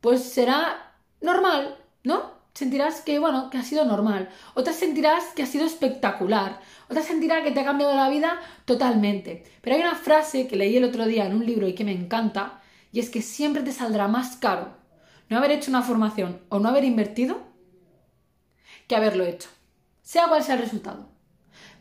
pues 0.00 0.22
será 0.22 0.94
normal, 1.20 1.76
¿no? 2.04 2.36
Sentirás 2.54 3.00
que, 3.00 3.18
bueno, 3.18 3.50
que 3.50 3.58
ha 3.58 3.62
sido 3.64 3.84
normal. 3.84 4.30
Otras 4.54 4.76
sentirás 4.76 5.24
que 5.34 5.42
ha 5.42 5.46
sido 5.46 5.66
espectacular. 5.66 6.60
Otras 6.88 7.06
sentirás 7.06 7.42
que 7.42 7.50
te 7.50 7.60
ha 7.60 7.64
cambiado 7.64 7.94
la 7.96 8.08
vida 8.08 8.40
totalmente. 8.64 9.44
Pero 9.60 9.74
hay 9.74 9.82
una 9.82 9.96
frase 9.96 10.46
que 10.46 10.56
leí 10.56 10.76
el 10.76 10.84
otro 10.84 11.04
día 11.04 11.26
en 11.26 11.34
un 11.34 11.44
libro 11.44 11.66
y 11.66 11.74
que 11.74 11.84
me 11.84 11.92
encanta, 11.92 12.62
y 12.92 13.00
es 13.00 13.10
que 13.10 13.22
siempre 13.22 13.62
te 13.64 13.72
saldrá 13.72 14.06
más 14.06 14.36
caro 14.36 14.85
no 15.28 15.38
haber 15.38 15.50
hecho 15.50 15.70
una 15.70 15.82
formación 15.82 16.40
o 16.48 16.58
no 16.58 16.68
haber 16.68 16.84
invertido 16.84 17.38
que 18.88 18.96
haberlo 18.96 19.24
hecho. 19.24 19.48
Sea 20.02 20.28
cual 20.28 20.42
sea 20.42 20.54
el 20.54 20.62
resultado 20.62 21.16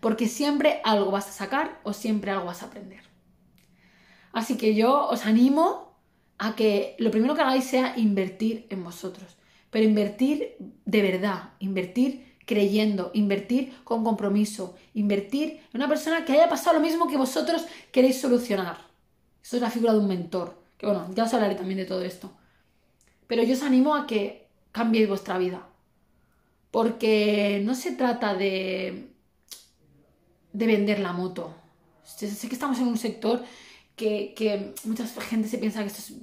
porque 0.06 0.28
siempre 0.28 0.82
algo 0.84 1.10
vas 1.10 1.28
a 1.28 1.32
sacar 1.32 1.80
o 1.82 1.92
siempre 1.92 2.30
algo 2.30 2.46
vas 2.46 2.62
a 2.62 2.68
aprender. 2.68 3.02
Así 4.34 4.56
que 4.56 4.76
yo 4.76 5.08
os 5.08 5.26
animo 5.26 5.98
a 6.38 6.56
que 6.56 6.96
lo 7.00 7.10
primero 7.10 7.34
que 7.34 7.42
hagáis 7.42 7.64
sea 7.64 7.98
invertir 7.98 8.68
en 8.70 8.84
vosotros, 8.84 9.36
pero 9.72 9.84
invertir 9.84 10.58
de 10.86 11.02
verdad, 11.02 11.54
invertir 11.58 12.36
creyendo, 12.46 13.10
invertir 13.16 13.74
con 13.84 14.04
compromiso, 14.04 14.76
invertir 14.94 15.62
en 15.74 15.82
una 15.82 15.88
persona 15.88 16.24
que 16.24 16.34
haya 16.34 16.48
pasado 16.48 16.76
lo 16.76 16.86
mismo 16.86 17.08
que 17.08 17.18
vosotros 17.18 17.66
queréis 17.92 18.22
solucionar. 18.22 18.78
Eso 19.42 19.56
es 19.56 19.62
la 19.64 19.72
figura 19.72 19.94
de 19.94 20.00
un 20.00 20.08
mentor, 20.08 20.62
que 20.78 20.86
bueno, 20.86 21.10
ya 21.16 21.24
os 21.24 21.34
hablaré 21.34 21.56
también 21.56 21.80
de 21.80 21.86
todo 21.86 22.04
esto. 22.04 22.32
Pero 23.28 23.44
yo 23.44 23.54
os 23.54 23.64
animo 23.64 23.96
a 23.96 24.08
que 24.08 24.48
cambiéis 24.72 25.08
vuestra 25.08 25.38
vida, 25.38 25.68
porque 26.72 27.62
no 27.64 27.76
se 27.76 27.94
trata 27.94 28.34
de 28.36 29.16
de 30.56 30.68
vender 30.68 31.00
la 31.00 31.12
moto. 31.12 31.54
Sé, 32.04 32.28
que 32.48 32.56
estamos 32.56 32.80
en 32.80 32.88
un 32.88 32.98
sector 32.98 33.44
que, 33.96 34.74
mucha 34.86 35.06
gente 35.06 35.48
se 35.50 35.58
piensa 35.58 35.82
que 35.82 35.88
esto 35.88 36.00
es 36.00 36.14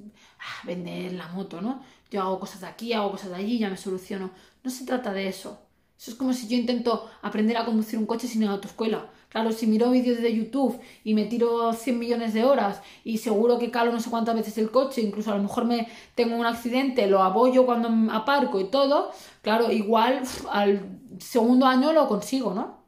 ah, 0.40 0.62
vender 0.64 1.12
la 1.12 1.28
moto, 1.28 1.60
¿no? 1.60 1.82
Yo 2.10 2.22
hago 2.22 2.40
cosas 2.40 2.62
de 2.62 2.66
aquí, 2.66 2.92
hago 2.92 3.10
cosas 3.10 3.30
de 3.30 3.36
allí, 3.36 3.58
ya 3.58 3.68
me 3.68 3.76
soluciono. 3.76 4.30
No 4.64 4.70
se 4.70 4.86
trata 4.86 5.12
de 5.12 5.28
eso. 5.28 5.60
Eso 5.98 6.12
es 6.12 6.16
como 6.16 6.32
si 6.32 6.48
yo 6.48 6.56
intento 6.56 7.10
aprender 7.20 7.56
a 7.56 7.64
conducir 7.64 7.98
un 7.98 8.06
coche 8.06 8.26
sin 8.26 8.42
ir 8.42 8.48
a 8.48 8.52
autoescuela. 8.52 9.10
Claro, 9.32 9.50
si 9.50 9.66
miro 9.66 9.90
vídeos 9.90 10.20
de 10.20 10.34
YouTube 10.34 10.78
y 11.04 11.14
me 11.14 11.24
tiro 11.24 11.72
100 11.72 11.98
millones 11.98 12.34
de 12.34 12.44
horas 12.44 12.82
y 13.02 13.16
seguro 13.16 13.58
que 13.58 13.70
calo 13.70 13.90
no 13.90 13.98
sé 13.98 14.10
cuántas 14.10 14.34
veces 14.34 14.58
el 14.58 14.70
coche, 14.70 15.00
incluso 15.00 15.32
a 15.32 15.36
lo 15.36 15.42
mejor 15.42 15.64
me 15.64 15.88
tengo 16.14 16.36
un 16.36 16.44
accidente, 16.44 17.06
lo 17.06 17.22
apoyo 17.22 17.64
cuando 17.64 17.88
aparco 18.12 18.60
y 18.60 18.64
todo, 18.64 19.10
claro, 19.40 19.72
igual 19.72 20.20
al 20.50 20.98
segundo 21.18 21.64
año 21.64 21.94
lo 21.94 22.08
consigo, 22.08 22.52
¿no? 22.52 22.82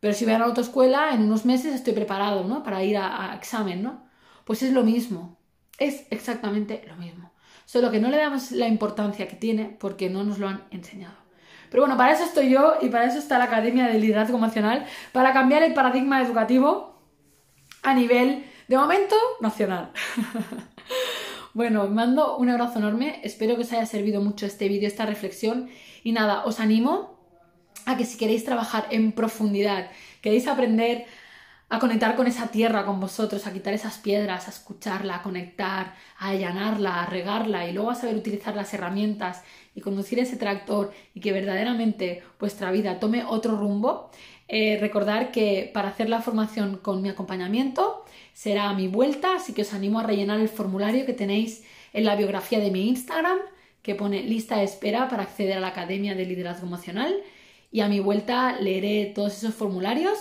Pero 0.00 0.14
si 0.14 0.24
voy 0.24 0.32
a 0.32 0.38
la 0.38 0.46
autoescuela, 0.46 1.12
en 1.12 1.24
unos 1.24 1.44
meses 1.44 1.74
estoy 1.74 1.92
preparado, 1.92 2.44
¿no? 2.44 2.62
Para 2.62 2.82
ir 2.82 2.96
a, 2.96 3.34
examen, 3.36 3.82
¿no? 3.82 4.02
Pues 4.46 4.62
es 4.62 4.72
lo 4.72 4.82
mismo. 4.82 5.36
Es 5.78 6.06
exactamente 6.10 6.84
lo 6.88 6.96
mismo. 6.96 7.32
Solo 7.66 7.90
que 7.90 8.00
no 8.00 8.08
le 8.08 8.16
damos 8.16 8.50
la 8.52 8.66
importancia 8.66 9.28
que 9.28 9.36
tiene 9.36 9.76
porque 9.78 10.08
no 10.08 10.24
nos 10.24 10.38
lo 10.38 10.48
han 10.48 10.64
enseñado. 10.70 11.25
Pero 11.76 11.88
bueno, 11.88 11.98
para 11.98 12.14
eso 12.14 12.24
estoy 12.24 12.48
yo 12.48 12.76
y 12.80 12.88
para 12.88 13.04
eso 13.04 13.18
está 13.18 13.36
la 13.36 13.44
Academia 13.44 13.86
de 13.86 13.98
Liderazgo 13.98 14.38
Emocional, 14.38 14.86
para 15.12 15.34
cambiar 15.34 15.62
el 15.62 15.74
paradigma 15.74 16.22
educativo 16.22 17.02
a 17.82 17.92
nivel, 17.92 18.46
de 18.66 18.78
momento, 18.78 19.14
nacional. 19.42 19.90
bueno, 21.52 21.82
os 21.82 21.90
mando 21.90 22.38
un 22.38 22.48
abrazo 22.48 22.78
enorme, 22.78 23.20
espero 23.24 23.56
que 23.56 23.60
os 23.60 23.72
haya 23.74 23.84
servido 23.84 24.22
mucho 24.22 24.46
este 24.46 24.68
vídeo, 24.68 24.88
esta 24.88 25.04
reflexión 25.04 25.68
y 26.02 26.12
nada, 26.12 26.46
os 26.46 26.60
animo 26.60 27.20
a 27.84 27.98
que 27.98 28.06
si 28.06 28.16
queréis 28.16 28.46
trabajar 28.46 28.86
en 28.88 29.12
profundidad, 29.12 29.90
queréis 30.22 30.48
aprender 30.48 31.04
a 31.68 31.78
conectar 31.78 32.14
con 32.16 32.26
esa 32.26 32.48
tierra, 32.48 32.84
con 32.84 33.00
vosotros, 33.00 33.46
a 33.46 33.52
quitar 33.52 33.74
esas 33.74 33.98
piedras, 33.98 34.46
a 34.46 34.50
escucharla, 34.50 35.16
a 35.16 35.22
conectar, 35.22 35.94
a 36.18 36.28
allanarla, 36.28 37.02
a 37.02 37.06
regarla 37.06 37.68
y 37.68 37.72
luego 37.72 37.90
a 37.90 37.94
saber 37.94 38.16
utilizar 38.16 38.54
las 38.54 38.72
herramientas 38.72 39.42
y 39.74 39.80
conducir 39.80 40.18
ese 40.18 40.36
tractor 40.36 40.92
y 41.12 41.20
que 41.20 41.32
verdaderamente 41.32 42.22
vuestra 42.38 42.70
vida 42.70 42.98
tome 43.00 43.24
otro 43.24 43.56
rumbo, 43.56 44.10
Eh, 44.48 44.78
recordar 44.80 45.32
que 45.32 45.68
para 45.74 45.88
hacer 45.88 46.08
la 46.08 46.20
formación 46.20 46.78
con 46.78 47.02
mi 47.02 47.08
acompañamiento 47.08 48.04
será 48.32 48.70
a 48.70 48.74
mi 48.74 48.86
vuelta, 48.86 49.34
así 49.34 49.52
que 49.52 49.62
os 49.62 49.74
animo 49.74 49.98
a 49.98 50.04
rellenar 50.04 50.38
el 50.38 50.48
formulario 50.48 51.04
que 51.04 51.14
tenéis 51.14 51.64
en 51.92 52.04
la 52.04 52.14
biografía 52.14 52.60
de 52.60 52.70
mi 52.70 52.86
Instagram, 52.88 53.38
que 53.82 53.96
pone 53.96 54.22
lista 54.22 54.58
de 54.58 54.62
espera 54.62 55.08
para 55.08 55.24
acceder 55.24 55.56
a 55.56 55.60
la 55.60 55.72
Academia 55.74 56.14
de 56.14 56.26
Liderazgo 56.26 56.66
Emocional. 56.68 57.12
Y 57.72 57.80
a 57.80 57.88
mi 57.88 57.98
vuelta 57.98 58.56
leeré 58.60 59.12
todos 59.16 59.36
esos 59.36 59.54
formularios, 59.54 60.16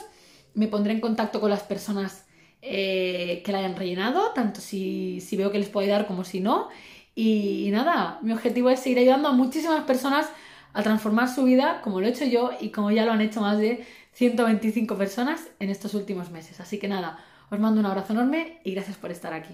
me 0.56 0.68
pondré 0.68 0.94
en 0.94 1.02
contacto 1.02 1.39
con 1.39 1.50
las 1.50 1.63
personas 1.63 2.26
eh, 2.62 3.44
que 3.46 3.52
la 3.52 3.60
hayan 3.60 3.76
rellenado, 3.76 4.32
tanto 4.34 4.62
si, 4.62 5.22
veo 5.34 5.52
que 5.52 5.60
les 5.60 5.70
puedo 5.70 5.86
ayudar 5.86 6.08
como 6.08 6.24
si 6.24 6.39
no. 6.39 6.70
Y, 7.13 7.68
y 7.68 7.72
nada, 7.72 8.20
mi 8.22 8.34
objetivo 8.34 8.70
es 8.70 8.80
seguir 8.80 9.00
ayudando 9.00 9.30
a 9.30 9.34
muchísimas 9.34 9.84
personas 9.84 10.28
a 10.74 10.84
transformar 10.84 11.30
su 11.30 11.44
vida 11.44 11.82
como 11.82 12.02
lo 12.02 12.08
he 12.08 12.10
hecho 12.10 12.26
yo 12.26 12.52
y 12.60 12.70
como 12.70 12.91
ya 12.91 13.06
lo 13.06 13.13
han 13.13 13.22
hecho 13.22 13.39
más 13.41 13.58
de 13.58 13.86
125 14.13 14.98
personas 14.98 15.48
en 15.60 15.70
estos 15.70 15.94
últimos 15.94 16.32
meses. 16.32 16.60
Así 16.60 16.80
que 16.80 16.88
nada, 16.88 17.20
os 17.50 17.60
mando 17.60 17.80
un 17.80 17.86
abrazo 17.86 18.13
enorme 18.13 18.60
y 18.63 18.72
gracias 18.74 18.98
por 18.98 19.12
estar 19.12 19.34
aquí. 19.34 19.54